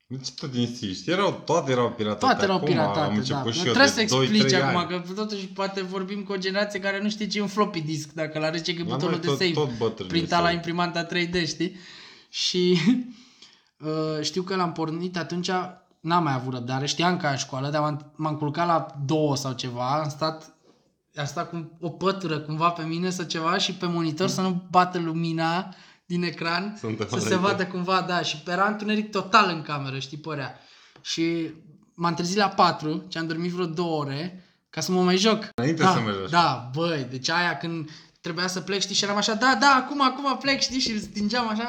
Deci 0.07 0.31
tot 0.31 0.55
insisti. 0.55 1.11
Erau, 1.11 1.41
toate 1.45 1.71
erau 1.71 1.91
piratate. 1.91 2.19
toate 2.25 2.43
erau 2.43 2.55
acum, 2.55 2.67
piratate, 2.67 2.99
Am 2.99 3.11
da. 3.13 3.17
început 3.17 3.53
și 3.53 3.65
eu 3.67 3.73
Trebuie 3.73 3.87
să 3.87 3.95
de 3.95 4.05
2-3 4.05 4.21
explici 4.21 4.53
ani. 4.53 4.77
acum, 4.77 4.87
că 5.05 5.13
totuși 5.13 5.45
poate 5.47 5.81
vorbim 5.81 6.23
cu 6.23 6.31
o 6.31 6.37
generație 6.37 6.79
care 6.79 7.01
nu 7.01 7.09
știe 7.09 7.27
ce 7.27 7.37
e 7.37 7.41
un 7.41 7.47
floppy 7.47 7.81
disk, 7.81 8.11
dacă 8.11 8.39
l-are 8.39 8.61
ce 8.61 8.73
că 8.73 8.81
e 8.81 8.83
La 8.83 8.89
butonul 8.95 9.11
noi 9.11 9.19
de 9.21 9.27
tot- 9.27 9.37
save, 9.37 9.51
tot 9.51 9.77
bătrânii 9.77 10.11
printat 10.11 10.39
la 10.41 10.45
sunt. 10.45 10.55
imprimanta 10.55 11.05
3D, 11.05 11.47
știi? 11.47 11.75
Și 12.29 12.77
uh, 13.85 14.21
știu 14.21 14.41
că 14.41 14.55
l-am 14.55 14.71
pornit 14.71 15.17
atunci, 15.17 15.49
n-am 16.03 16.23
mai 16.23 16.33
avut 16.33 16.53
răbdare, 16.53 16.85
știam 16.85 17.17
că 17.17 17.27
în 17.27 17.35
școală, 17.35 17.69
dar 17.69 17.81
m-am, 17.81 18.11
m-am 18.15 18.35
culcat 18.35 18.67
la 18.67 18.85
două 19.05 19.35
sau 19.35 19.53
ceva, 19.53 20.01
am 20.01 20.09
stat, 20.09 20.53
am 21.15 21.25
stat 21.25 21.49
cu 21.49 21.71
o 21.79 21.89
pătură 21.89 22.39
cumva 22.39 22.69
pe 22.69 22.83
mine 22.83 23.09
sau 23.09 23.25
ceva 23.25 23.57
și 23.57 23.73
pe 23.73 23.85
monitor 23.85 24.27
să 24.27 24.41
nu 24.41 24.63
bată 24.69 24.99
lumina 24.99 25.73
din 26.05 26.23
ecran, 26.23 26.75
Sunt 26.79 26.97
să 26.97 27.05
se 27.07 27.15
înainte. 27.15 27.35
vadă 27.35 27.65
cumva, 27.65 28.01
da, 28.01 28.21
și 28.21 28.43
era 28.47 28.67
întuneric 28.67 29.11
total 29.11 29.49
în 29.49 29.61
cameră, 29.61 29.99
știi, 29.99 30.17
părea. 30.17 30.59
Și 31.01 31.53
m-am 31.93 32.13
trezit 32.13 32.37
la 32.37 32.47
4, 32.47 33.05
ce 33.07 33.19
am 33.19 33.27
dormit 33.27 33.51
vreo 33.51 33.65
două 33.65 33.99
ore, 33.99 34.43
ca 34.69 34.81
să 34.81 34.91
mă 34.91 35.01
mai 35.01 35.17
joc. 35.17 35.49
Înainte 35.55 35.83
da, 35.83 35.91
să 35.91 35.99
mergi 35.99 36.19
la 36.21 36.27
Da, 36.27 36.69
băi, 36.73 37.07
deci 37.09 37.29
aia 37.29 37.57
când 37.57 37.89
trebuia 38.23 38.47
să 38.47 38.59
plec, 38.59 38.81
știi, 38.81 38.95
și 38.95 39.03
eram 39.03 39.17
așa, 39.17 39.33
da, 39.33 39.57
da, 39.59 39.73
acum, 39.85 40.01
acum 40.01 40.37
plec, 40.37 40.61
știi, 40.61 40.79
și 40.79 40.91
îl 40.91 40.99
stingeam 40.99 41.47
așa, 41.47 41.63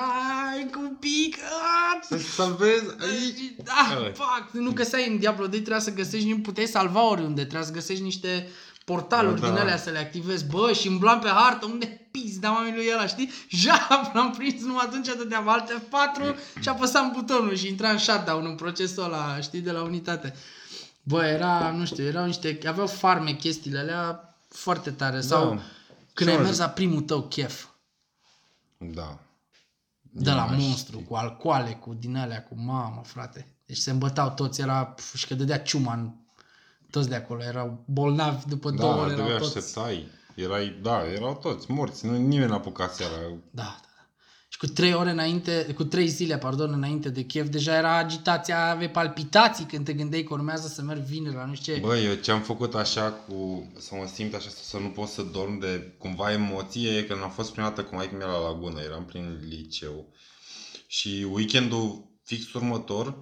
ai, 0.53 0.69
cu 0.73 0.81
un 0.81 0.95
pic, 1.01 1.37
aaa, 1.43 2.01
Să 2.09 2.19
salvezi 2.35 2.85
aici. 3.01 3.37
și, 3.37 3.57
da, 3.65 3.97
Ăla-i. 3.97 4.13
fac, 4.15 4.49
nu 4.53 4.71
găseai 4.73 5.09
în 5.09 5.19
Diablo 5.19 5.47
2, 5.47 5.59
trebuia 5.61 5.79
să 5.81 5.93
găsești, 5.93 6.29
nu 6.29 6.39
puteai 6.39 6.67
salva 6.67 7.09
oriunde, 7.09 7.41
trebuia 7.41 7.63
să 7.67 7.73
găsești 7.73 8.03
niște 8.03 8.49
portaluri 8.85 9.41
Da, 9.41 9.47
din 9.47 9.55
da. 9.55 9.61
alea 9.61 9.77
să 9.77 9.91
le 9.91 9.99
activezi, 9.99 10.45
bă, 10.47 10.73
și 10.73 10.89
îmblam 10.89 11.19
pe 11.19 11.29
hartă, 11.29 11.67
unde 11.67 12.09
pis, 12.11 12.39
da 12.39 12.51
mami 12.51 12.75
lui 12.77 12.91
ăla, 12.93 13.07
știi? 13.07 13.31
Jap, 13.63 14.11
l-am 14.15 14.31
prins 14.37 14.63
numai 14.63 14.85
atunci, 14.87 15.07
dădeam 15.17 15.49
alt 15.49 15.71
F4 15.71 16.35
și 16.61 16.69
apăsam 16.69 17.13
butonul 17.15 17.57
și 17.57 17.69
intra 17.69 17.91
în 17.91 17.99
shutdown 17.99 18.47
în 18.47 18.55
procesul 18.55 19.03
ăla, 19.05 19.39
știi, 19.43 19.61
de 19.61 19.71
la 19.71 19.83
unitate. 19.83 20.35
Bă, 21.03 21.25
era, 21.25 21.75
nu 21.77 21.85
știu, 21.85 22.05
erau 22.05 22.25
niște, 22.25 22.59
aveau 22.69 22.87
farme 22.87 23.33
chestiile 23.33 23.79
alea 23.79 24.35
foarte 24.49 24.91
tare, 24.91 25.21
sau 25.21 25.55
Da. 25.55 25.61
Când 26.15 26.29
Și 26.29 26.35
ai 26.35 26.41
mai 26.41 26.45
mers 26.51 26.59
la 26.59 26.69
primul 26.69 27.01
tău 27.03 27.23
chef, 27.23 27.67
Da. 28.79 29.19
de 30.03 30.31
la 30.31 30.45
Nu 30.45 30.49
mai 30.57 30.59
monstru, 30.67 30.97
știu. 30.97 31.09
cu 31.09 31.15
alcoale, 31.15 31.71
cu 31.73 31.95
din 31.95 32.17
alea, 32.17 32.43
cu 32.45 32.55
mamă, 32.59 33.03
frate. 33.05 33.47
Deci 33.67 33.77
se 33.77 33.91
îmbătau 33.91 34.31
toți, 34.31 34.61
era, 34.61 34.85
pf, 34.87 35.15
și 35.17 35.27
că 35.27 35.35
dădea 35.35 35.61
ciuma 35.63 35.93
în 35.95 36.11
toți 36.91 37.09
de 37.09 37.15
acolo, 37.15 37.43
erau 37.43 37.83
bolnavi 37.87 38.47
după 38.47 38.71
două 38.71 38.95
Da, 38.95 39.01
ore, 39.01 39.15
de 39.15 39.23
erau 39.23 39.39
toți. 39.39 39.57
așteptai. 39.59 40.07
Erai, 40.35 40.79
da, 40.83 41.05
erau 41.13 41.35
toți 41.37 41.71
morți. 41.71 42.07
Nu, 42.07 42.17
nimeni 42.17 42.51
n-a 42.51 42.55
apucat 42.57 42.95
seara. 42.95 43.15
Da, 43.17 43.31
da, 43.51 43.77
da. 43.81 43.94
Și 44.55 44.61
cu 44.61 44.67
trei 44.67 44.95
ore 44.95 45.11
înainte, 45.11 45.73
cu 45.75 45.85
trei 45.85 46.09
zile, 46.09 46.39
pardon, 46.39 46.73
înainte 46.73 47.09
de 47.09 47.23
chef, 47.25 47.49
deja 47.49 47.77
era 47.77 47.97
agitația, 47.97 48.69
aveai 48.71 48.91
palpitații 48.91 49.65
când 49.65 49.85
te 49.85 49.93
gândeai 49.93 50.23
că 50.23 50.33
urmează 50.33 50.69
să 50.69 50.83
mergi 50.83 51.11
vineri 51.11 51.35
la 51.35 51.45
nu 51.45 51.55
știu 51.55 51.75
ce. 51.75 51.81
Bă, 51.81 51.97
eu 51.97 52.15
ce 52.15 52.31
am 52.31 52.41
făcut 52.41 52.75
așa 52.75 53.11
cu, 53.11 53.67
să 53.79 53.95
mă 53.95 54.11
simt 54.15 54.35
așa, 54.35 54.49
să 54.49 54.79
nu 54.79 54.89
pot 54.89 55.09
să 55.09 55.23
dorm 55.23 55.59
de 55.59 55.95
cumva 55.99 56.33
emoție, 56.33 56.97
e 56.97 57.03
că 57.03 57.19
am 57.23 57.31
fost 57.31 57.53
prima 57.53 57.69
dată 57.69 57.83
cu 57.83 57.95
maică 57.95 58.15
mea 58.15 58.27
la 58.27 58.49
lagună, 58.49 58.81
eram 58.81 59.05
prin 59.05 59.39
liceu. 59.49 60.13
Și 60.87 61.27
weekendul 61.31 62.11
fix 62.25 62.53
următor, 62.53 63.17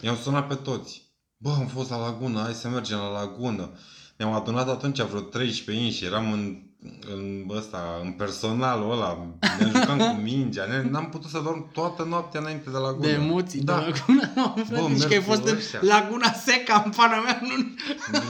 i-am 0.00 0.16
sunat 0.16 0.46
pe 0.48 0.54
toți. 0.54 1.02
Bă, 1.36 1.50
am 1.50 1.66
fost 1.66 1.90
la 1.90 1.98
lagună, 1.98 2.40
hai 2.40 2.52
să 2.52 2.68
mergem 2.68 2.98
la 2.98 3.10
lagună. 3.10 3.78
Ne-am 4.16 4.32
adunat 4.32 4.68
atunci 4.68 5.00
vreo 5.00 5.20
13 5.20 5.84
inși, 5.84 6.04
eram 6.04 6.32
în, 6.32 6.69
în 7.14 7.46
ăsta, 7.56 8.00
în 8.02 8.12
personalul 8.12 8.92
ăla, 8.92 9.26
ne 9.58 9.66
jucam 9.66 9.98
cu 9.98 10.20
mingea, 10.22 10.64
ne, 10.64 10.82
n-am 10.90 11.08
putut 11.08 11.30
să 11.30 11.38
dorm 11.38 11.72
toată 11.72 12.04
noaptea 12.04 12.40
înainte 12.40 12.70
de 12.70 12.76
lagună. 12.76 13.06
De 13.06 13.12
emoții, 13.12 13.60
da. 13.60 13.78
de 13.78 13.84
laguna. 13.84 14.30
Mamă, 14.34 14.54
frate, 14.66 14.80
Bă, 14.82 14.88
deci 14.88 14.98
că 15.00 15.08
merg 15.08 15.12
ai 15.12 15.18
cu 15.18 15.24
fost 15.24 15.46
în 15.46 15.56
ăștia. 15.56 15.78
laguna 15.82 16.32
seca 16.32 16.82
în 16.84 16.90
pana 16.90 17.20
mea, 17.20 17.38
nu 17.42 17.54
în 17.54 17.76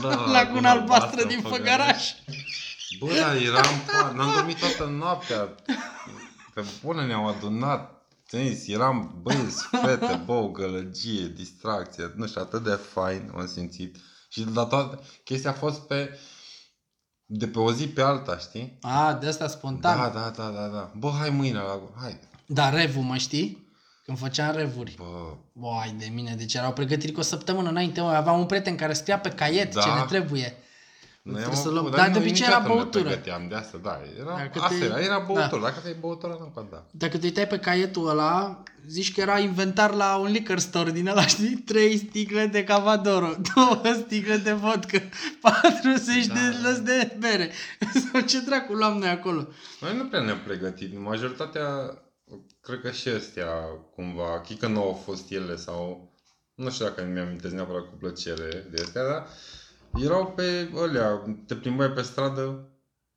Da, 0.01 0.15
laguna 0.39 0.69
albastră 0.69 1.25
din 1.27 1.41
Făgăraș. 1.41 2.11
Bă, 2.99 3.07
dar 3.19 3.35
eram, 3.35 3.81
pa, 3.85 4.11
n-am 4.15 4.33
dormit 4.35 4.59
toată 4.59 4.91
noaptea. 4.97 5.55
Pe 6.53 6.63
bune 6.83 7.05
ne-au 7.05 7.27
adunat. 7.27 8.05
Tenis, 8.29 8.67
eram 8.67 9.19
băieți, 9.21 9.67
fete, 9.81 10.21
bă, 10.25 10.31
o 10.33 10.47
gălăgie, 10.47 11.33
distracție, 11.35 12.13
nu 12.15 12.27
știu, 12.27 12.41
atât 12.41 12.63
de 12.63 12.79
fain 12.93 13.31
am 13.37 13.47
simțit. 13.47 13.95
Și 14.29 14.45
la 14.53 14.63
toată, 14.63 15.03
chestia 15.23 15.49
a 15.49 15.53
fost 15.53 15.79
pe, 15.79 16.19
de 17.33 17.47
pe 17.47 17.59
o 17.59 17.71
zi 17.71 17.87
pe 17.87 18.01
alta, 18.01 18.37
știi? 18.37 18.77
A, 18.81 19.13
de 19.13 19.27
asta 19.27 19.47
spontan. 19.47 19.97
Da, 19.97 20.19
da, 20.19 20.33
da, 20.37 20.49
da, 20.49 20.67
da. 20.67 20.91
Bă, 20.97 21.11
hai 21.19 21.29
mâine 21.29 21.57
la, 21.57 21.79
hai. 22.01 22.19
Dar 22.45 22.73
revul, 22.73 23.03
mă 23.03 23.15
știi? 23.15 23.69
Când 24.05 24.17
făceam 24.17 24.55
revuri. 24.55 24.95
Bă, 24.97 25.35
Boai 25.53 25.95
de 25.99 26.11
mine, 26.13 26.35
deci 26.37 26.53
erau 26.53 26.73
pregătiri 26.73 27.11
cu 27.11 27.19
o 27.19 27.23
săptămână 27.23 27.69
înainte, 27.69 28.01
mă. 28.01 28.09
Aveam 28.09 28.39
un 28.39 28.45
prieten 28.45 28.75
care 28.75 28.93
scria 28.93 29.19
pe 29.19 29.29
caiet 29.29 29.73
Da. 29.73 29.81
ce 29.81 29.87
ne 29.89 30.05
trebuie. 30.07 30.53
Noi 31.23 31.33
Trebuie 31.35 31.57
am 31.57 31.63
să 31.63 31.69
luăm- 31.69 31.85
avut, 31.85 31.95
dar 31.95 32.05
de 32.09 32.11
noi 32.19 32.21
obicei 32.27 32.45
era 32.47 32.57
niciodată 32.57 32.67
nu 32.67 32.73
ne 32.75 32.81
băutură. 32.81 33.03
pregăteam 33.03 33.47
de 33.47 33.55
asta, 33.55 33.77
da. 33.77 34.01
Era, 34.19 34.35
Dacă 34.35 34.59
asta 34.61 34.77
te- 34.79 34.85
era, 34.85 34.99
era 34.99 35.19
băutură. 35.19 35.47
da. 35.61 35.67
Dacă 35.67 35.79
te-ai 35.83 35.95
băutură, 35.99 36.37
nu, 36.55 36.67
da. 36.71 36.85
Dacă 36.91 37.17
te 37.17 37.25
uitai 37.25 37.47
pe 37.47 37.57
caietul 37.59 38.07
ăla, 38.09 38.63
zici 38.87 39.13
că 39.13 39.21
era 39.21 39.39
inventar 39.39 39.93
la 39.93 40.15
un 40.17 40.31
liquor 40.31 40.59
store 40.59 40.91
din 40.91 41.07
ăla, 41.07 41.25
știi? 41.27 41.55
Trei 41.55 41.97
sticle 41.97 42.45
de 42.45 42.63
Cavadoro, 42.63 43.35
două 43.55 43.81
sticle 44.05 44.37
de 44.37 44.51
vodka, 44.53 44.97
40 45.41 46.25
Da, 46.25 46.33
de 46.33 46.39
da. 46.61 46.69
lăs 46.69 46.79
de 46.81 47.15
bere. 47.19 47.51
Sau 48.11 48.21
ce 48.21 48.39
dracu 48.39 48.73
luam 48.73 48.97
noi 48.97 49.09
acolo? 49.09 49.47
Noi 49.81 49.97
nu 49.97 50.05
prea 50.05 50.21
ne-am 50.21 50.41
pregătit. 50.45 50.99
Majoritatea, 50.99 51.67
cred 52.61 52.81
că 52.81 52.91
și 52.91 53.07
astea, 53.07 53.47
cumva, 53.95 54.41
chit 54.45 54.59
că 54.59 54.67
nu 54.67 54.81
au 54.81 55.01
fost 55.05 55.31
ele 55.31 55.55
sau... 55.55 56.09
Nu 56.55 56.69
știu 56.69 56.85
dacă 56.85 57.03
mi-am 57.13 57.25
amintesc 57.25 57.53
neapărat 57.53 57.81
cu 57.81 57.95
plăcere 57.99 58.67
de 58.71 58.81
astea, 58.81 59.03
dar 59.07 59.27
erau 59.95 60.31
pe 60.35 60.71
alea, 60.75 61.23
te 61.47 61.55
plimbai 61.55 61.91
pe 61.91 62.01
stradă, 62.01 62.69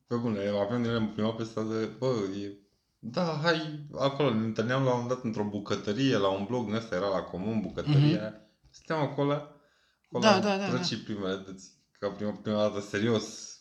pe 0.07 0.15
bune, 0.15 0.49
aveam 0.49 0.83
de 0.83 0.89
ele, 0.89 0.99
mă 0.99 1.09
plimbau 1.09 1.35
pe 1.35 1.45
stradă, 1.45 1.97
bă, 1.99 2.15
e, 2.43 2.59
da, 2.99 3.41
hai, 3.43 3.87
acolo, 3.99 4.35
ne 4.35 4.45
întâlneam 4.45 4.85
la 4.85 4.91
un 4.91 4.93
moment 4.93 5.15
dat 5.15 5.25
într-o 5.25 5.45
bucătărie, 5.45 6.17
la 6.17 6.29
un 6.29 6.45
blog, 6.45 6.65
din 6.65 6.75
ăsta 6.75 6.95
era 6.95 7.09
la 7.09 7.23
comun, 7.23 7.61
bucătăria, 7.61 8.31
mm-hmm. 8.31 8.71
stăteam 8.71 9.01
acolo, 9.01 9.33
acolo 9.33 10.23
Da, 10.23 10.35
am 10.35 10.41
da, 10.41 10.57
da, 10.57 10.69
trăcit 10.69 11.05
primele 11.05 11.43
dăți, 11.47 11.71
ca 11.99 12.09
prima, 12.09 12.31
prima 12.31 12.57
dată, 12.57 12.81
serios, 12.81 13.55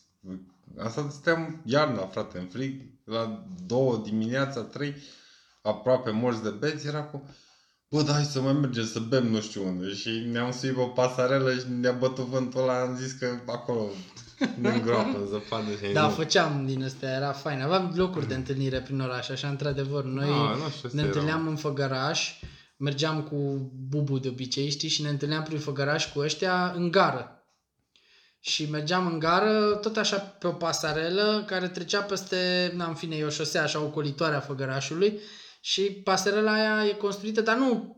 Asta 0.78 1.08
stăteam 1.10 1.62
iarna, 1.64 2.06
frate, 2.06 2.38
în 2.38 2.46
frig, 2.46 2.82
la 3.04 3.46
două 3.66 3.96
dimineața, 3.96 4.62
trei, 4.62 4.94
aproape 5.62 6.10
morți 6.10 6.42
de 6.42 6.50
beți, 6.50 6.86
era 6.86 7.04
cu... 7.04 7.28
Bă, 7.90 8.02
da, 8.02 8.12
hai 8.12 8.24
să 8.24 8.40
mai 8.40 8.52
mergem 8.52 8.84
să 8.84 8.98
bem 8.98 9.26
nu 9.26 9.40
știu 9.40 9.66
unde. 9.66 9.92
Și 9.92 10.08
ne-am 10.32 10.52
suit 10.52 10.74
pe 10.74 10.80
o 10.80 10.86
pasarelă 10.86 11.54
și 11.54 11.64
ne-a 11.80 11.92
bătut 11.92 12.24
vântul 12.24 12.60
ăla, 12.62 12.80
am 12.80 12.96
zis 12.96 13.12
că 13.12 13.26
acolo 13.46 13.88
ne 14.60 14.68
îngroapă 14.68 15.18
în 15.18 15.26
zăpadă. 15.26 15.70
Și 15.86 15.92
Da, 15.92 16.02
nu. 16.06 16.10
făceam 16.10 16.66
din 16.66 16.84
astea, 16.84 17.10
era 17.16 17.32
fain. 17.32 17.60
Aveam 17.60 17.92
locuri 17.96 18.28
de 18.28 18.34
întâlnire 18.34 18.80
prin 18.80 19.00
oraș, 19.00 19.28
așa, 19.28 19.48
într-adevăr. 19.48 20.04
Noi 20.04 20.24
Ah, 20.24 20.58
nu 20.62 20.68
știu, 20.70 20.88
ne 20.92 21.00
asta 21.00 21.02
întâlneam 21.02 21.40
era. 21.40 21.50
în 21.50 21.56
Făgăraș, 21.56 22.30
mergeam 22.76 23.22
cu 23.22 23.70
Bubu 23.88 24.18
de 24.18 24.28
obicei, 24.28 24.70
știi, 24.70 24.88
și 24.88 25.02
ne 25.02 25.08
întâlneam 25.08 25.42
prin 25.42 25.58
Făgăraș 25.58 26.12
cu 26.12 26.18
ăștia 26.20 26.72
în 26.76 26.90
gară. 26.90 27.28
Și 28.40 28.70
mergeam 28.70 29.06
în 29.06 29.18
gară, 29.18 29.74
tot 29.82 29.96
așa 29.96 30.16
pe 30.16 30.46
o 30.46 30.52
pasarelă 30.52 31.44
care 31.46 31.68
trecea 31.68 32.00
peste, 32.00 32.72
na, 32.76 32.86
în 32.86 32.94
fine, 32.94 33.16
e 33.16 33.24
o 33.24 33.28
șosea 33.28 33.62
așa 33.62 33.80
ocolitoare 33.80 34.34
a 34.34 34.40
Făgărașului 34.40 35.20
și 35.66 35.82
pasarela 35.82 36.52
aia 36.52 36.86
e 36.86 36.92
construită, 36.92 37.40
dar 37.40 37.56
nu 37.56 37.96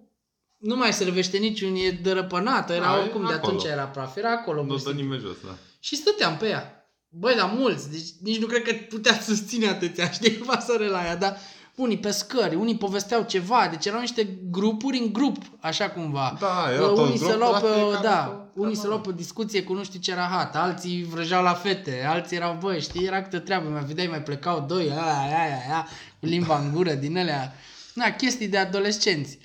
nu 0.56 0.76
mai 0.76 0.92
servește 0.92 1.36
niciun, 1.36 1.74
e 1.74 1.90
dărăpănată, 1.90 2.72
era 2.72 2.84
Da, 2.84 2.96
e 2.96 3.00
oricum, 3.00 3.26
de 3.26 3.32
acolo. 3.32 3.52
atunci 3.52 3.70
era 3.72 3.84
praf, 3.84 4.16
era 4.16 4.30
acolo. 4.30 4.60
Nu 4.60 4.66
pur 4.66 4.76
dă 4.76 4.78
și 4.80 4.84
simplu. 4.84 5.02
nimeni 5.02 5.22
jos, 5.22 5.36
da. 5.44 5.56
Și 5.80 5.96
stăteam 5.96 6.36
pe 6.36 6.46
ea. 6.48 6.90
Băi, 7.08 7.34
dar 7.34 7.50
mulți, 7.54 7.90
deci 7.90 8.08
nici 8.20 8.38
nu 8.38 8.46
cred 8.46 8.62
că 8.62 8.72
putea 8.88 9.20
susține 9.28 9.66
atâția, 9.68 10.10
știi, 10.10 10.30
pasărela 10.30 10.98
aia, 10.98 11.16
dar 11.16 11.38
unii 11.76 11.98
pe 11.98 12.10
scări, 12.10 12.54
unii 12.54 12.76
povesteau 12.76 13.22
ceva, 13.22 13.68
deci 13.70 13.86
erau 13.86 14.00
niște 14.00 14.38
grupuri 14.50 14.98
în 14.98 15.12
grup, 15.12 15.36
așa 15.60 15.90
cumva. 15.90 16.36
Da, 16.40 16.64
Bă, 16.66 16.72
erau 16.72 16.88
toți 16.88 17.00
unii 17.00 17.18
se 17.18 17.24
grupul, 17.24 17.38
luau 17.38 17.52
la 17.52 17.58
pe, 17.60 17.66
fiecare 17.66 18.02
da, 18.02 18.24
cu 18.54 18.62
unii 18.62 18.74
se 18.74 18.80
treaba 18.80 18.96
luau 19.00 19.14
pe 19.14 19.22
discuție 19.22 19.62
cu 19.62 19.72
nu 19.74 19.84
știu 19.84 20.00
ce 20.00 20.14
rahat, 20.14 20.56
alții 20.56 21.04
vrăjeau 21.04 21.42
la 21.42 21.52
fete, 21.54 22.04
alții 22.08 22.36
erau, 22.36 22.56
băi, 22.60 22.80
știi, 22.80 23.04
era 23.06 23.22
câte 23.22 23.38
treabă, 23.38 23.68
mai 23.68 23.84
vedeai, 23.84 24.06
mai 24.06 24.22
plecau 24.22 24.64
doi, 24.68 24.90
aia, 24.90 25.02
aia, 25.02 25.38
aia, 25.42 25.56
aia, 25.68 25.86
cu 26.20 26.26
limba 26.26 26.58
în 26.58 26.72
gură 26.72 26.92
din 26.92 27.18
alea. 27.18 27.54
Na, 27.94 28.10
chestii 28.10 28.48
de 28.48 28.58
adolescenți. 28.58 29.38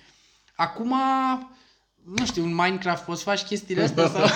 Acum, 0.56 0.94
nu 2.18 2.26
știu, 2.26 2.44
în 2.44 2.54
Minecraft 2.56 3.04
poți 3.04 3.24
faci 3.24 3.42
chestiile 3.42 3.84
astea 3.84 4.08
sau... 4.10 4.22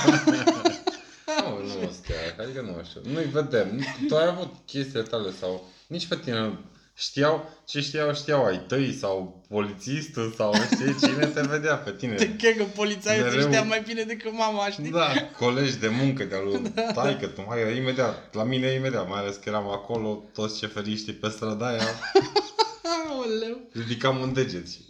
Nu, 1.25 1.58
nu 1.67 1.88
astea, 1.89 2.15
adică 2.43 2.62
nu 2.62 2.75
așa. 2.79 2.99
Nu-i 3.13 3.23
vedem. 3.23 3.67
Nu- 3.75 4.08
Tu 4.08 4.15
ai 4.15 4.27
avut 4.27 4.53
chestiile 4.65 5.01
tale 5.01 5.31
sau 5.39 5.69
nici 5.88 6.08
pe 6.08 6.15
tine 6.15 6.39
nu 6.39 6.58
știau, 6.97 7.49
ce 7.65 7.81
știau, 7.81 8.13
știau 8.13 8.45
ai 8.45 8.60
tăi 8.67 8.93
sau 8.93 9.43
polițistul 9.47 10.34
sau 10.38 10.53
știi 10.55 10.95
cine 11.08 11.25
te 11.25 11.41
vedea 11.41 11.75
pe 11.77 11.91
tine. 11.91 12.15
Te 12.25 12.36
cred 12.36 12.58
că 12.58 12.63
polițaiul 12.63 13.23
te 13.23 13.29
Mereu. 13.29 13.47
știa 13.47 13.62
mai 13.63 13.81
bine 13.86 14.03
decât 14.03 14.34
mama, 14.34 14.69
știi? 14.69 14.89
Da, 14.91 15.13
colegi 15.38 15.77
de 15.77 15.88
muncă 15.88 16.23
de-a 16.23 16.39
lui 16.39 16.62
taică 16.95 17.27
tu, 17.27 17.43
mai 17.47 17.77
imediat, 17.77 18.34
la 18.36 18.43
mine 18.43 18.67
imediat, 18.71 19.08
mai 19.10 19.19
ales 19.19 19.36
că 19.36 19.49
eram 19.49 19.67
acolo, 19.69 20.23
toți 20.34 20.58
șeferiștii 20.58 21.13
pe 21.13 21.29
strada 21.29 21.67
aia, 21.67 21.84
Aoleu. 23.10 23.69
ridicam 23.73 24.17
un 24.21 24.34
deget. 24.34 24.69
și- 24.69 24.86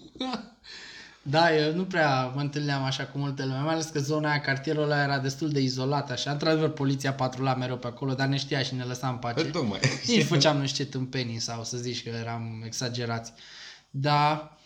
Da, 1.28 1.56
eu 1.56 1.74
nu 1.76 1.86
prea 1.86 2.26
mă 2.26 2.42
întâlneam 2.42 2.84
așa 2.84 3.04
cu 3.06 3.18
multe 3.18 3.46
lume, 3.46 3.60
mai 3.60 3.74
ales 3.74 3.86
că 3.86 4.00
zona 4.00 4.30
aia, 4.30 4.42
cartierul 4.42 4.84
ăla 4.84 5.04
era 5.04 5.20
destul 5.20 5.50
de 5.50 5.60
izolat 5.60 6.12
așa. 6.12 6.32
Într-adevăr, 6.32 6.70
poliția 6.70 7.14
patrula 7.14 7.56
mereu 7.56 7.78
pe 7.78 7.88
acolo, 7.88 8.14
dar 8.14 8.28
ne 8.28 8.38
știa 8.38 8.62
și 8.62 8.76
ne 8.76 8.84
lăsa 8.84 9.08
în 9.08 9.16
pace. 9.16 9.42
Păi 9.42 9.52
tu 9.52 9.66
mai. 9.66 9.80
Nici 10.08 10.24
făceam 10.24 10.58
nu 10.58 10.66
știu 10.66 10.84
ce 10.84 10.90
tâmpenii 10.90 11.40
sau 11.40 11.64
să 11.64 11.78
zici 11.78 12.04
că 12.04 12.10
eram 12.10 12.62
exagerați. 12.66 13.34
Dar 13.90 14.58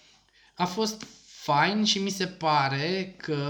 a 0.53 0.65
fost 0.65 1.05
fain 1.25 1.83
și 1.83 1.99
mi 1.99 2.09
se 2.09 2.25
pare 2.25 3.13
că 3.17 3.43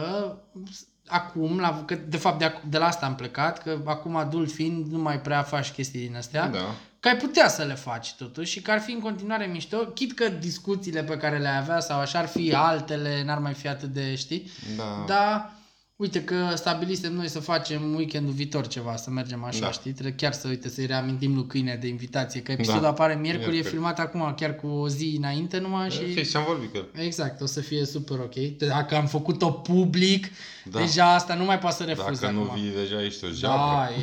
acum, 1.08 1.60
la, 1.60 1.84
că 1.86 1.95
de 1.95 2.17
fapt 2.17 2.39
de, 2.39 2.50
ac- 2.50 2.69
de 2.69 2.78
la 2.78 2.86
asta 2.86 3.06
am 3.06 3.15
plecat, 3.15 3.63
că 3.63 3.80
acum 3.86 4.15
adult 4.15 4.52
fiind 4.52 4.91
nu 4.91 4.98
mai 5.00 5.22
prea 5.22 5.43
faci 5.43 5.72
chestii 5.72 6.08
din 6.08 6.15
astea. 6.15 6.48
Da. 6.48 6.76
Că 7.00 7.08
ai 7.08 7.18
putea 7.18 7.48
să 7.48 7.64
le 7.64 7.74
faci 7.74 8.14
totuși 8.14 8.52
și 8.52 8.62
că 8.62 8.72
ar 8.72 8.80
fi 8.80 8.92
în 8.92 9.00
continuare 9.00 9.46
mișto, 9.46 9.78
chit 9.78 10.14
că 10.14 10.30
discuțiile 10.30 11.04
pe 11.04 11.18
care 11.18 11.38
le 11.38 11.48
avea 11.48 11.80
sau 11.80 12.00
așa 12.00 12.20
ar 12.20 12.28
fi 12.28 12.54
altele, 12.54 13.24
n-ar 13.24 13.40
mai 13.40 13.54
fi 13.54 13.68
atât 13.68 13.90
de, 13.90 14.16
știi? 14.16 14.52
Da. 14.78 15.04
Dar 15.08 15.59
uite 16.00 16.24
că 16.24 16.54
stabilisem 16.56 17.14
noi 17.14 17.28
să 17.28 17.40
facem 17.40 17.94
weekendul 17.96 18.34
viitor 18.34 18.68
ceva, 18.68 18.96
să 18.96 19.10
mergem 19.10 19.44
așa, 19.44 19.60
Da. 19.60 19.72
știi? 19.72 19.92
Trebuie 19.92 20.14
chiar 20.16 20.34
să 20.34 20.48
uite 20.48 20.70
să-i 20.70 20.86
reamintim 20.86 21.34
lui 21.36 21.46
Câine 21.48 21.78
de 21.82 21.88
invitație, 21.88 22.42
că 22.42 22.52
episodul 22.52 22.82
Da. 22.82 22.88
apare 22.88 23.16
miercuri, 23.16 23.48
e 23.48 23.52
Miercuri. 23.52 23.74
filmat 23.74 24.00
acum 24.00 24.34
chiar 24.38 24.56
cu 24.56 24.68
o 24.68 24.88
zi 24.90 25.16
înainte 25.18 25.60
numai 25.60 25.90
și... 25.90 26.14
Și 26.16 26.30
ce-am 26.32 26.44
vorbit 26.48 26.72
cu 26.72 26.78
el. 26.78 27.04
Exact, 27.06 27.42
o 27.42 27.46
să 27.46 27.62
fie 27.62 27.86
super 27.86 28.18
ok. 28.20 28.36
Dacă 28.58 28.96
am 28.96 29.06
făcut-o 29.08 29.52
public, 29.52 30.28
Da. 30.64 30.80
deja 30.80 31.14
asta 31.14 31.34
nu 31.36 31.44
mai 31.46 31.60
poate 31.60 31.76
să 31.76 31.84
refuz 31.84 32.20
Dacă 32.20 32.34
nu 32.34 32.42
acum. 32.42 32.62
vii 32.62 32.72
deja 32.74 33.04
ești 33.04 33.26
o 33.26 33.28
Da, 33.28 33.34
jabră. 33.34 33.94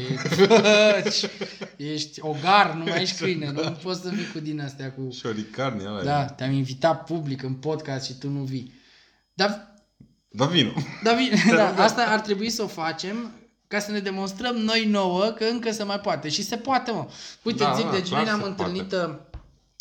ești, 1.04 1.26
ești 1.76 2.20
ogar, 2.22 2.74
nu 2.74 2.84
mai 2.84 3.02
ești 3.02 3.18
câine, 3.22 3.50
nu 3.50 3.70
poți 3.82 4.00
să 4.00 4.08
vii 4.08 4.26
cu 4.32 4.38
din 4.38 4.60
astea 4.60 4.92
cu... 4.92 5.10
Și 5.10 5.26
o 5.26 5.30
ricarni 5.30 5.86
ăla. 5.86 6.02
Da, 6.02 6.24
te-am 6.24 6.52
invitat 6.52 7.04
public 7.04 7.42
în 7.42 7.52
podcast 7.52 8.04
și 8.06 8.14
tu 8.18 8.28
nu 8.28 8.40
vii. 8.40 8.72
Dar, 9.34 9.74
Da, 10.36 10.44
vino. 10.44 10.70
dar 11.02 11.16
bine, 11.16 11.42
da, 11.56 11.82
asta 11.82 12.04
ar 12.08 12.20
trebui 12.20 12.50
să 12.50 12.62
o 12.62 12.66
facem 12.66 13.30
ca 13.66 13.78
să 13.78 13.90
ne 13.90 13.98
demonstrăm 13.98 14.56
noi 14.56 14.84
nouă 14.84 15.24
că 15.24 15.44
încă 15.44 15.72
se 15.72 15.82
mai 15.82 16.00
poate. 16.00 16.28
Și 16.28 16.42
se 16.42 16.56
poate, 16.56 16.90
mă. 16.90 17.06
Uite, 17.42 17.62
Da, 17.62 17.72
zic, 17.74 17.84
da, 17.84 17.90
deci 17.90 18.08
clar 18.08 18.20
noi 18.20 18.24
ne-am 18.24 18.40
se 18.40 18.46
întâlnit, 18.46 18.92
a 18.92 19.20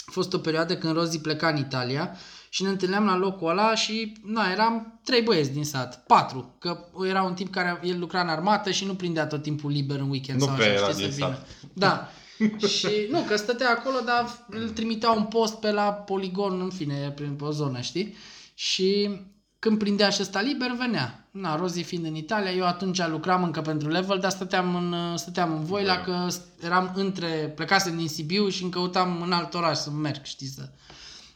fost 0.06 0.34
o 0.34 0.38
perioadă 0.38 0.78
când 0.78 0.94
Rozi 0.94 1.20
pleca 1.20 1.48
în 1.48 1.58
Italia 1.58 2.16
și 2.50 2.64
ne 2.64 2.70
întâlneam 2.70 3.06
la 3.06 3.18
locul 3.18 3.50
ăla 3.50 3.76
și, 3.76 4.14
na, 4.24 4.52
eram 4.52 5.00
trei 5.04 5.22
băieți 5.22 5.52
din 5.52 5.66
sat, 5.66 6.04
patru, 6.08 6.56
că 6.60 6.78
era 7.08 7.24
un 7.24 7.34
tip 7.34 7.52
care, 7.52 7.80
el 7.84 8.00
lucra 8.00 8.22
în 8.22 8.28
armată 8.28 8.72
și 8.72 8.86
nu 8.86 8.96
prindea 8.96 9.28
tot 9.28 9.42
timpul 9.42 9.72
liber 9.72 10.00
în 10.00 10.10
weekend 10.10 10.40
Nu 10.40 10.46
sau 10.46 10.56
prea 10.56 10.68
așa, 10.72 10.76
era 10.76 10.90
știi, 10.90 11.04
din 11.04 11.12
să 11.12 11.16
vină. 11.16 11.28
sat. 11.28 11.48
Da. 11.74 12.10
și 12.78 13.08
nu, 13.12 13.20
că 13.28 13.36
stătea 13.36 13.70
acolo, 13.70 13.96
dar 14.06 14.46
îl 14.50 14.70
trimiteau 14.70 15.18
un 15.18 15.24
post 15.24 15.54
pe 15.56 15.72
la 15.72 15.84
poligon, 15.84 16.62
în 16.62 16.70
fine, 16.70 17.12
prin 17.16 17.34
pe 17.34 17.44
o 17.44 17.52
zonă, 17.52 17.80
știi? 17.80 18.16
Și 18.54 19.20
când 19.66 19.78
prindea 19.78 20.10
și 20.10 20.22
ăsta 20.22 20.42
liber, 20.42 20.72
venea. 20.72 21.28
Na, 21.32 21.56
Rozi 21.56 21.82
fiind 21.82 22.06
în 22.06 22.16
Italia, 22.16 22.52
eu 22.52 22.66
atunci 22.66 23.08
lucram 23.08 23.44
încă 23.44 23.62
pentru 23.62 23.90
level, 23.90 24.20
dar 24.20 24.32
stăteam 24.32 24.76
în, 24.76 25.18
stăteam 25.18 25.52
în 25.52 25.64
Voila, 25.64 26.02
că 26.02 26.28
eram 26.62 26.92
între, 26.96 27.28
plecasem 27.56 27.98
din 27.98 28.08
Sibiu 28.08 28.50
și 28.50 28.64
îmi 28.64 28.72
căutam 28.72 29.22
în 29.22 29.32
alt 29.32 29.54
oraș 29.54 29.78
să 29.78 29.90
merg, 29.90 30.24
știi, 30.24 30.48
să... 30.48 30.70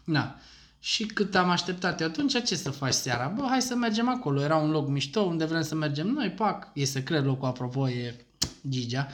Na. 0.04 0.36
Și 0.80 1.06
cât 1.06 1.36
am 1.36 1.50
așteptat 1.50 2.02
eu 2.02 2.08
atunci, 2.08 2.44
ce 2.44 2.56
să 2.56 2.70
faci 2.70 2.94
seara? 2.94 3.28
Bă, 3.28 3.46
hai 3.50 3.62
să 3.62 3.76
mergem 3.76 4.10
acolo. 4.10 4.42
Era 4.42 4.56
un 4.56 4.72
loc 4.72 4.88
mișto 4.88 5.22
unde 5.22 5.46
vrem 5.46 5.62
să 5.62 5.76
mergem 5.76 6.08
noi, 6.08 6.30
pac, 6.30 6.68
e 6.74 6.86
secret 6.86 7.26
locul, 7.26 7.48
apropo, 7.48 7.90
e 7.90 8.26
Gigea. 8.70 9.08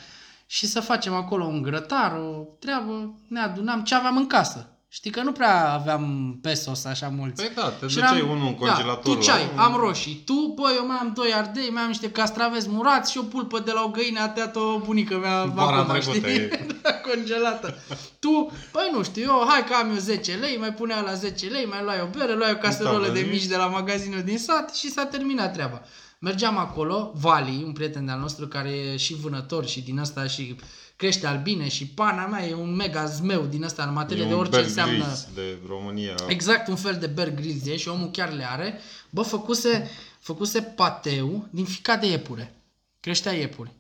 Și 0.46 0.66
să 0.66 0.80
facem 0.80 1.14
acolo 1.14 1.46
un 1.46 1.62
grătar, 1.62 2.12
o 2.12 2.48
treabă, 2.60 3.20
ne 3.28 3.40
adunam 3.40 3.84
ce 3.84 3.96
aveam 3.96 4.18
în 4.18 4.28
casă. 4.28 4.70
Știi 4.96 5.12
că 5.12 5.22
nu 5.22 5.32
prea 5.32 5.72
aveam 5.74 6.38
pesos 6.42 6.86
așa 6.86 7.08
mulți. 7.18 7.42
Păi 7.44 7.52
da, 7.56 7.70
te 7.70 7.88
Și 7.88 7.96
duceai 7.96 8.18
eram- 8.18 8.30
unul 8.30 8.48
în 8.48 8.52
da, 8.52 8.58
congelator. 8.72 9.16
tu 9.16 9.22
ce 9.22 9.32
ai? 9.32 9.50
la- 9.56 9.64
Am 9.64 9.76
roșii. 9.76 10.22
Tu, 10.26 10.54
bă, 10.56 10.68
eu 10.76 10.88
mai 10.88 10.98
am 10.98 11.12
doi 11.16 11.34
ardei, 11.34 11.70
mai 11.70 11.82
am 11.82 11.88
niște 11.88 12.12
castraveți 12.12 12.70
murați 12.70 13.12
și 13.12 13.18
o 13.18 13.22
pulpă 13.22 13.60
de 13.60 13.72
la 13.72 13.82
o 13.84 13.88
găină 13.90 14.20
a 14.22 14.28
tăiat-o 14.30 14.78
bunica 14.80 15.18
mea 15.18 15.44
Vara 15.46 15.76
acum, 15.78 15.94
trecută, 15.94 16.18
știi? 16.30 16.36
e. 16.42 16.66
Da, 16.82 16.92
congelată. 16.94 17.78
Tu, 18.20 18.52
păi 18.72 18.90
nu 18.94 19.04
știu, 19.04 19.24
eu, 19.24 19.46
hai 19.50 19.64
că 19.64 19.74
am 19.74 19.90
eu 19.90 19.96
10 19.98 20.34
lei, 20.34 20.58
mai 20.58 20.74
punea 20.74 21.02
la 21.02 21.14
10 21.14 21.46
lei, 21.48 21.66
mai 21.66 21.80
luai 21.84 22.02
o 22.02 22.18
bere, 22.18 22.34
luai 22.34 22.52
o 22.52 22.56
caserolă 22.58 23.08
Da, 23.08 23.14
de 23.14 23.20
vezi? 23.20 23.32
mici 23.32 23.46
de 23.46 23.56
la 23.56 23.66
magazinul 23.66 24.22
din 24.22 24.38
sat 24.38 24.76
și 24.76 24.92
s-a 24.92 25.06
terminat 25.06 25.54
treaba. 25.54 25.82
Mergeam 26.20 26.58
acolo, 26.58 27.12
Vali, 27.16 27.64
un 27.66 27.72
prieten 27.72 28.06
de-al 28.06 28.20
nostru 28.20 28.48
care 28.48 28.70
e 28.70 28.98
și 28.98 29.16
vânător 29.16 29.66
și 29.66 29.82
din 29.82 30.00
asta 30.00 30.28
și 30.28 30.56
crește 30.96 31.28
albine 31.28 31.68
și 31.68 31.88
pana 31.88 32.26
mea 32.26 32.48
e 32.48 32.54
un 32.54 32.76
mega 32.76 33.06
zmeu 33.06 33.46
din 33.46 33.64
asta 33.64 33.84
în 33.84 33.94
materie 33.94 34.24
E 34.24 34.28
de 34.28 34.34
un 34.34 34.40
orice 34.40 34.56
Bear 34.56 34.64
înseamnă... 34.64 34.94
Grylls 34.98 35.28
de 35.34 35.58
România. 35.68 36.16
Exact 36.28 36.68
un 36.68 36.76
fel 36.76 36.98
de 37.00 37.08
Bear 37.08 37.30
Grylls 37.30 37.66
e 37.66 37.78
și 37.78 37.88
omul 37.88 38.12
chiar 38.12 38.34
le 38.34 38.50
are. 38.50 38.80
Bă, 39.10 39.22
făcuse, 39.22 39.90
făcuse 40.20 40.62
pateu 40.62 41.48
din 41.50 41.66
ficat 41.66 42.00
de 42.00 42.08
iepure. 42.08 42.56
Creștea 43.00 43.32
iepuri. 43.32 43.72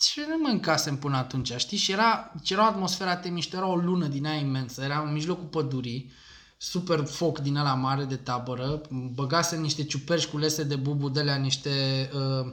Și 0.00 0.20
nu 0.28 0.48
mâncasem 0.48 0.96
până 0.96 1.16
atunci, 1.16 1.52
știi? 1.56 1.78
Și 1.78 1.92
era, 1.92 2.32
și 2.42 2.52
era 2.52 2.62
o 2.62 2.66
atmosferă 2.66 3.10
atât 3.10 3.30
mișto, 3.30 3.56
era 3.56 3.66
o 3.66 3.76
lună 3.76 4.06
din 4.06 4.26
aia 4.26 4.38
imensă, 4.38 4.82
era 4.82 5.02
în 5.06 5.12
mijlocul 5.12 5.44
pădurii, 5.44 6.12
super 6.56 7.04
foc 7.04 7.38
din 7.38 7.56
ăla 7.56 7.74
mare 7.74 8.04
de 8.04 8.16
tabără, 8.16 8.80
băgase 8.90 9.56
niște 9.56 9.84
ciuperci 9.84 10.26
cu 10.26 10.38
lese 10.38 10.62
de 10.62 10.76
bubu 10.76 11.08
de 11.08 11.20
alea, 11.20 11.36
niște, 11.36 11.70
uh, 12.14 12.44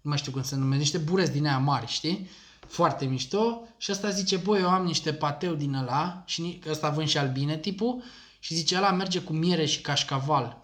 nu 0.00 0.10
mai 0.10 0.18
știu 0.18 0.32
cum 0.32 0.42
se 0.42 0.56
numește, 0.56 0.78
niște 0.78 0.98
bureți 0.98 1.32
din 1.32 1.46
aia 1.46 1.58
mari, 1.58 1.86
știi? 1.86 2.30
Foarte 2.66 3.04
mișto 3.04 3.62
și 3.76 3.90
ăsta 3.90 4.10
zice, 4.10 4.36
băi, 4.36 4.60
eu 4.60 4.68
am 4.68 4.84
niște 4.84 5.12
pateu 5.12 5.54
din 5.54 5.74
ăla 5.74 6.22
și 6.26 6.40
ni- 6.40 6.58
că 6.58 6.70
ăsta 6.70 6.90
vând 6.90 7.08
și 7.08 7.18
albine 7.18 7.56
tipul 7.58 8.02
și 8.38 8.54
zice, 8.54 8.76
ăla 8.76 8.92
merge 8.92 9.20
cu 9.20 9.32
miere 9.32 9.64
și 9.64 9.80
cașcaval. 9.80 10.62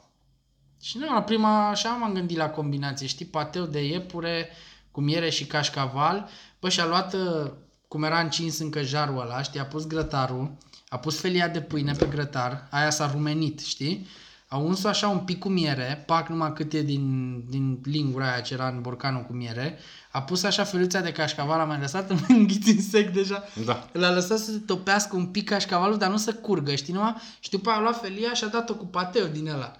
Și 0.80 0.98
nu, 0.98 1.12
la 1.12 1.22
prima 1.22 1.68
așa 1.68 1.88
m-am 1.88 2.12
gândit 2.12 2.36
la 2.36 2.50
combinație, 2.50 3.06
știi, 3.06 3.24
pateu 3.26 3.64
de 3.64 3.86
iepure 3.86 4.48
cu 4.90 5.00
miere 5.00 5.30
și 5.30 5.46
cașcaval. 5.46 6.28
Bă, 6.60 6.68
și-a 6.68 6.86
luat, 6.86 7.14
uh, 7.14 7.50
cum 7.88 8.02
era 8.02 8.20
încins 8.20 8.58
încă 8.58 8.82
jarul 8.82 9.20
ăla, 9.20 9.42
știi, 9.42 9.60
a 9.60 9.66
pus 9.66 9.86
grătarul, 9.86 10.56
a 10.94 10.98
pus 10.98 11.20
felia 11.20 11.48
de 11.48 11.60
pâine 11.60 11.92
pe 11.92 12.06
grătar, 12.06 12.66
aia 12.70 12.90
s-a 12.90 13.10
rumenit, 13.12 13.60
știi? 13.60 14.06
A 14.48 14.56
uns-o 14.56 14.88
așa 14.88 15.08
un 15.08 15.18
pic 15.18 15.38
cu 15.38 15.48
miere, 15.48 16.02
pac 16.06 16.28
numai 16.28 16.52
cât 16.52 16.72
e 16.72 16.82
din, 16.82 17.44
din 17.48 17.80
lingura 17.84 18.30
aia 18.32 18.40
ce 18.40 18.54
era 18.54 18.68
în 18.68 18.80
borcanul 18.80 19.22
cu 19.22 19.32
miere, 19.32 19.78
a 20.10 20.22
pus 20.22 20.42
așa 20.42 20.64
feluța 20.64 21.00
de 21.00 21.12
cașcaval, 21.12 21.60
a 21.60 21.64
mai 21.64 21.78
lăsat 21.80 22.10
în 22.10 22.18
înghiți 22.28 22.70
în 22.70 22.82
sec 22.82 23.12
deja, 23.12 23.44
Da. 23.64 23.88
L-a 23.92 24.12
lăsat 24.12 24.38
să 24.38 24.50
se 24.50 24.58
topească 24.58 25.16
un 25.16 25.26
pic 25.26 25.48
cașcavalul, 25.48 25.96
dar 25.96 26.10
nu 26.10 26.16
să 26.16 26.32
curgă, 26.32 26.74
știi 26.74 26.92
numai? 26.92 27.14
Și 27.40 27.50
după 27.50 27.68
aia 27.68 27.78
a 27.78 27.82
luat 27.82 28.00
felia 28.00 28.32
și 28.32 28.44
a 28.44 28.48
dat-o 28.48 28.74
cu 28.74 28.86
pateu 28.86 29.26
din 29.26 29.48
ăla. 29.48 29.72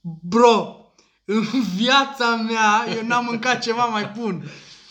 Bro, 0.00 0.76
în 1.24 1.44
viața 1.76 2.34
mea 2.34 2.94
eu 2.96 3.06
n-am 3.06 3.24
mâncat 3.24 3.62
ceva 3.62 3.84
mai 3.84 4.12
bun. 4.18 4.44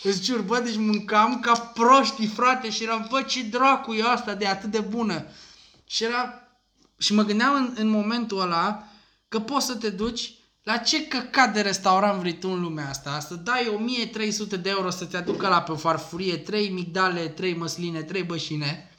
Îți 0.04 0.24
jur, 0.24 0.42
bă, 0.42 0.60
deci 0.60 0.78
mâncam 0.78 1.40
ca 1.40 1.52
proștii, 1.74 2.28
frate, 2.28 2.70
și 2.70 2.84
eram, 2.84 3.08
bă, 3.10 3.22
ce 3.22 3.44
dracu 3.44 3.94
e 3.94 4.04
asta 4.04 4.34
de 4.34 4.48
atât 4.48 4.72
de 4.72 4.80
bună. 4.80 5.26
Și 5.94 6.04
era, 6.04 6.34
și 6.98 7.14
mă 7.14 7.24
gândeam 7.24 7.54
în, 7.54 7.74
în 7.76 7.88
momentul 7.88 8.42
ăla 8.42 8.84
că 9.28 9.40
poți 9.40 9.66
să 9.66 9.76
te 9.76 9.90
duci 9.90 10.34
la 10.64 10.78
ce 10.78 11.08
căcat 11.08 11.54
de 11.54 11.62
restaurant 11.62 12.20
vrei 12.20 12.38
tu 12.38 12.50
în 12.50 12.62
lumea 12.62 12.90
asta, 12.90 13.20
să 13.20 13.36
dai 13.36 13.72
1300 13.76 14.58
de 14.58 14.70
euro 14.70 14.90
să 14.90 15.06
te 15.06 15.18
aducă 15.18 15.48
la 15.48 15.62
pe 15.62 15.72
o 15.72 15.76
farfurie, 15.76 16.38
3 16.38 16.70
migdale, 16.70 17.28
3 17.28 17.56
măsline, 17.56 18.02
3 18.02 18.24
bășine, 18.24 18.90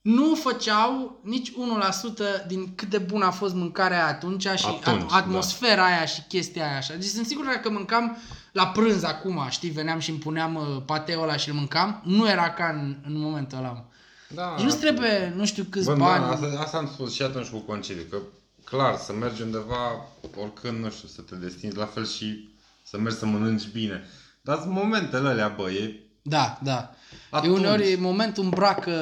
nu 0.00 0.34
făceau 0.34 1.20
nici 1.24 1.52
1% 1.52 2.46
din 2.46 2.74
cât 2.74 2.88
de 2.88 2.98
bună 2.98 3.24
a 3.24 3.30
fost 3.30 3.54
mâncarea 3.54 3.96
aia 3.96 4.14
atunci 4.14 4.42
și 4.42 4.66
Atunci, 4.66 5.02
at- 5.02 5.06
atmosfera 5.08 5.84
aia 5.84 6.04
și 6.04 6.22
chestia 6.28 6.66
aia 6.66 6.76
așa. 6.76 6.94
Deci 6.94 7.08
sunt 7.08 7.26
sigur 7.26 7.44
că 7.44 7.50
dacă 7.54 7.70
mâncam 7.70 8.16
la 8.52 8.66
prânz 8.66 9.02
acum, 9.02 9.46
știi, 9.50 9.70
veneam 9.70 9.98
și 9.98 10.10
îmi 10.10 10.18
puneam 10.18 10.54
uh, 10.54 10.82
pateul 10.86 11.22
ăla 11.22 11.36
și 11.36 11.48
îl 11.48 11.54
mâncam, 11.54 12.02
nu 12.04 12.28
era 12.28 12.50
ca 12.50 12.68
în, 12.68 12.96
în 13.06 13.20
momentul 13.20 13.58
ăla. 13.58 13.84
Mă. 14.30 14.36
Da. 14.36 14.54
Deci 14.56 14.64
nu 14.64 14.78
trebuie, 14.78 15.32
nu 15.36 15.44
știu 15.46 15.64
câți 15.70 15.86
Bă, 15.86 15.94
bani. 15.94 16.24
da, 16.24 16.30
asta, 16.30 16.60
asta 16.60 16.76
am 16.76 16.86
spus 16.92 17.14
și 17.14 17.22
atunci 17.22 17.46
cu 17.48 17.58
concediu, 17.58 18.02
că 18.10 18.16
clar, 18.64 18.96
să 18.96 19.12
mergi 19.12 19.42
undeva, 19.42 20.06
oricând, 20.36 20.78
nu 20.84 20.90
știu, 20.90 21.08
să 21.08 21.20
te 21.22 21.34
destinzi 21.34 21.76
la 21.76 21.86
fel 21.86 22.06
și 22.06 22.48
să 22.82 22.98
mergi 22.98 23.18
să 23.18 23.26
mănânci 23.26 23.68
bine. 23.72 24.04
Dar 24.40 24.58
sunt 24.60 24.72
momentele 24.72 25.28
alea, 25.28 25.48
bă, 25.48 25.70
e... 25.70 25.94
Da, 26.22 26.58
da. 26.62 26.94
Atunci. 27.30 27.52
E 27.52 27.58
uneori 27.58 27.96
momentul 27.96 28.44
îmbracă 28.44 28.94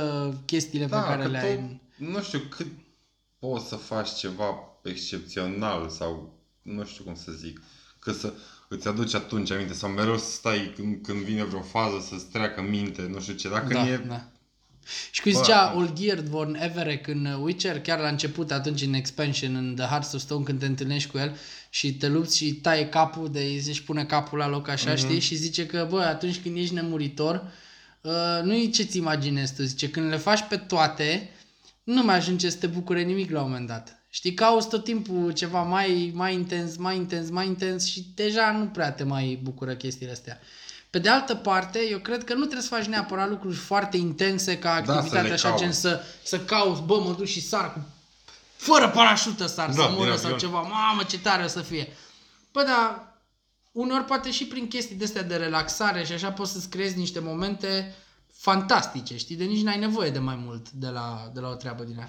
chestiile 0.46 0.86
Da, 0.86 1.00
pe 1.00 1.06
care 1.08 1.22
că 1.22 1.28
le 1.28 1.38
tu, 1.40 1.46
ai. 1.46 1.80
nu 2.10 2.22
știu 2.22 2.38
cât 2.38 2.66
poți 3.38 3.68
să 3.68 3.76
faci 3.76 4.14
ceva 4.14 4.54
excepțional 4.82 5.88
sau 5.88 6.38
nu 6.62 6.84
știu 6.84 7.04
cum 7.04 7.14
să 7.14 7.32
zic, 7.32 7.60
că 7.98 8.12
să 8.12 8.32
îți 8.68 8.88
aduci 8.88 9.14
atunci 9.14 9.50
aminte 9.50 9.72
sau 9.72 9.90
mereu 9.90 10.18
să 10.18 10.30
stai 10.30 10.72
când, 10.76 11.02
când 11.02 11.18
vine 11.20 11.44
vreo 11.44 11.60
fază 11.60 12.06
să-ți 12.08 12.26
treacă 12.26 12.62
minte, 12.62 13.02
nu 13.02 13.20
știu 13.20 13.34
ce, 13.34 13.48
dacă 13.48 13.72
Da, 13.72 13.88
e... 13.88 13.96
da. 13.96 14.28
Și 15.10 15.20
cum 15.22 15.32
Bă, 15.32 15.38
zicea 15.38 15.60
atunci. 15.60 15.88
Olgierd 15.88 16.26
von 16.26 16.56
Everec 16.60 17.06
în 17.06 17.38
Witcher, 17.42 17.80
chiar 17.80 17.98
la 17.98 18.08
început, 18.08 18.50
atunci 18.50 18.82
în 18.82 18.92
expansion, 18.94 19.54
în 19.54 19.74
The 19.76 19.86
Hearts 19.86 20.12
of 20.12 20.20
Stone, 20.20 20.44
când 20.44 20.58
te 20.58 20.66
întâlnești 20.66 21.10
cu 21.10 21.18
el 21.18 21.36
și 21.70 21.94
te 21.94 22.08
lupți 22.08 22.36
și 22.36 22.52
taie 22.52 22.86
capul, 22.88 23.30
de 23.32 23.40
își 23.68 23.82
pune 23.82 24.04
capul 24.04 24.38
la 24.38 24.48
loc 24.48 24.68
așa, 24.68 24.90
Mhm. 24.90 24.98
știi? 24.98 25.18
Și 25.20 25.34
zice 25.34 25.66
că, 25.66 25.86
bă, 25.90 26.00
atunci 26.00 26.40
când 26.40 26.56
ești 26.56 26.74
nemuritor, 26.74 27.52
uh, 28.00 28.12
nu 28.42 28.54
e 28.54 28.66
ce-ți 28.66 28.96
imaginezi 28.96 29.54
tu, 29.54 29.62
zice, 29.62 29.90
când 29.90 30.10
le 30.10 30.16
faci 30.16 30.44
pe 30.48 30.56
toate, 30.56 31.30
nu 31.84 32.02
mai 32.02 32.16
ajunge 32.16 32.50
să 32.50 32.56
te 32.56 32.66
bucure 32.66 33.02
nimic 33.02 33.30
la 33.30 33.42
un 33.42 33.50
moment 33.50 33.66
dat. 33.68 33.92
Știi, 34.10 34.34
cauți 34.34 34.68
tot 34.68 34.84
timpul 34.84 35.32
ceva 35.32 35.62
mai, 35.62 36.10
mai 36.14 36.34
intens, 36.34 36.76
mai 36.76 36.96
intens, 36.96 37.30
mai 37.30 37.46
intens 37.46 37.86
și 37.86 38.06
deja 38.14 38.50
nu 38.58 38.64
prea 38.64 38.92
te 38.92 39.04
mai 39.04 39.38
bucură 39.42 39.74
chestiile 39.74 40.12
astea. 40.12 40.40
Pe 40.90 40.98
de 40.98 41.08
altă 41.08 41.34
parte, 41.34 41.78
eu 41.90 41.98
cred 41.98 42.24
că 42.24 42.32
nu 42.34 42.40
trebuie 42.40 42.62
să 42.62 42.74
faci 42.74 42.84
neapărat 42.84 43.28
lucruri 43.28 43.56
foarte 43.56 43.96
intense 43.96 44.58
ca 44.58 44.82
să 44.84 44.92
activitate 44.92 45.26
le 45.28 45.32
așa, 45.32 45.48
cauți. 45.48 45.62
gen 45.62 45.72
să, 45.72 46.02
să 46.24 46.40
cauți, 46.40 46.82
bă, 46.82 47.00
mă 47.00 47.12
duc 47.12 47.26
și 47.26 47.40
sar 47.40 47.72
cu 47.72 47.80
fără 48.56 48.88
parașută 48.88 49.46
sar, 49.46 49.66
Da, 49.70 49.72
să 49.82 49.90
moră 49.90 50.08
din 50.10 50.18
sau 50.18 50.24
avion. 50.24 50.38
ceva, 50.38 50.60
mamă 50.60 51.02
ce 51.02 51.18
tare 51.18 51.44
o 51.44 51.46
să 51.46 51.60
fie. 51.62 51.88
Bă, 52.52 52.62
dar 52.62 53.16
uneori 53.72 54.04
poate 54.04 54.30
și 54.30 54.46
prin 54.46 54.68
chestii 54.68 54.96
de 54.96 55.04
astea 55.04 55.22
de 55.22 55.36
relaxare 55.36 56.04
și 56.04 56.12
așa 56.12 56.32
poți 56.32 56.52
să-ți 56.52 56.68
creezi 56.68 56.96
niște 56.96 57.18
momente 57.20 57.94
fantastice, 58.32 59.16
știi? 59.16 59.36
De 59.36 59.44
nici 59.44 59.62
n-ai 59.62 59.78
nevoie 59.78 60.10
de 60.10 60.18
mai 60.18 60.36
mult 60.36 60.70
de 60.70 60.88
la, 60.88 61.30
de 61.34 61.40
la 61.40 61.48
o 61.48 61.54
treabă 61.54 61.82
din 61.84 61.96
aia. 61.98 62.08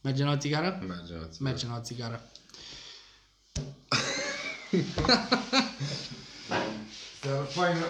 Mergem 0.00 0.26
la 0.26 0.32
o 0.32 0.36
țigară? 0.36 0.78
Merge, 0.86 1.12
la 1.14 1.18
țară. 1.20 1.30
Mergem 1.38 1.68
la 1.70 1.76
o 1.76 1.80
țigară. 1.80 2.22
Seară 7.22 7.42
faină. 7.42 7.86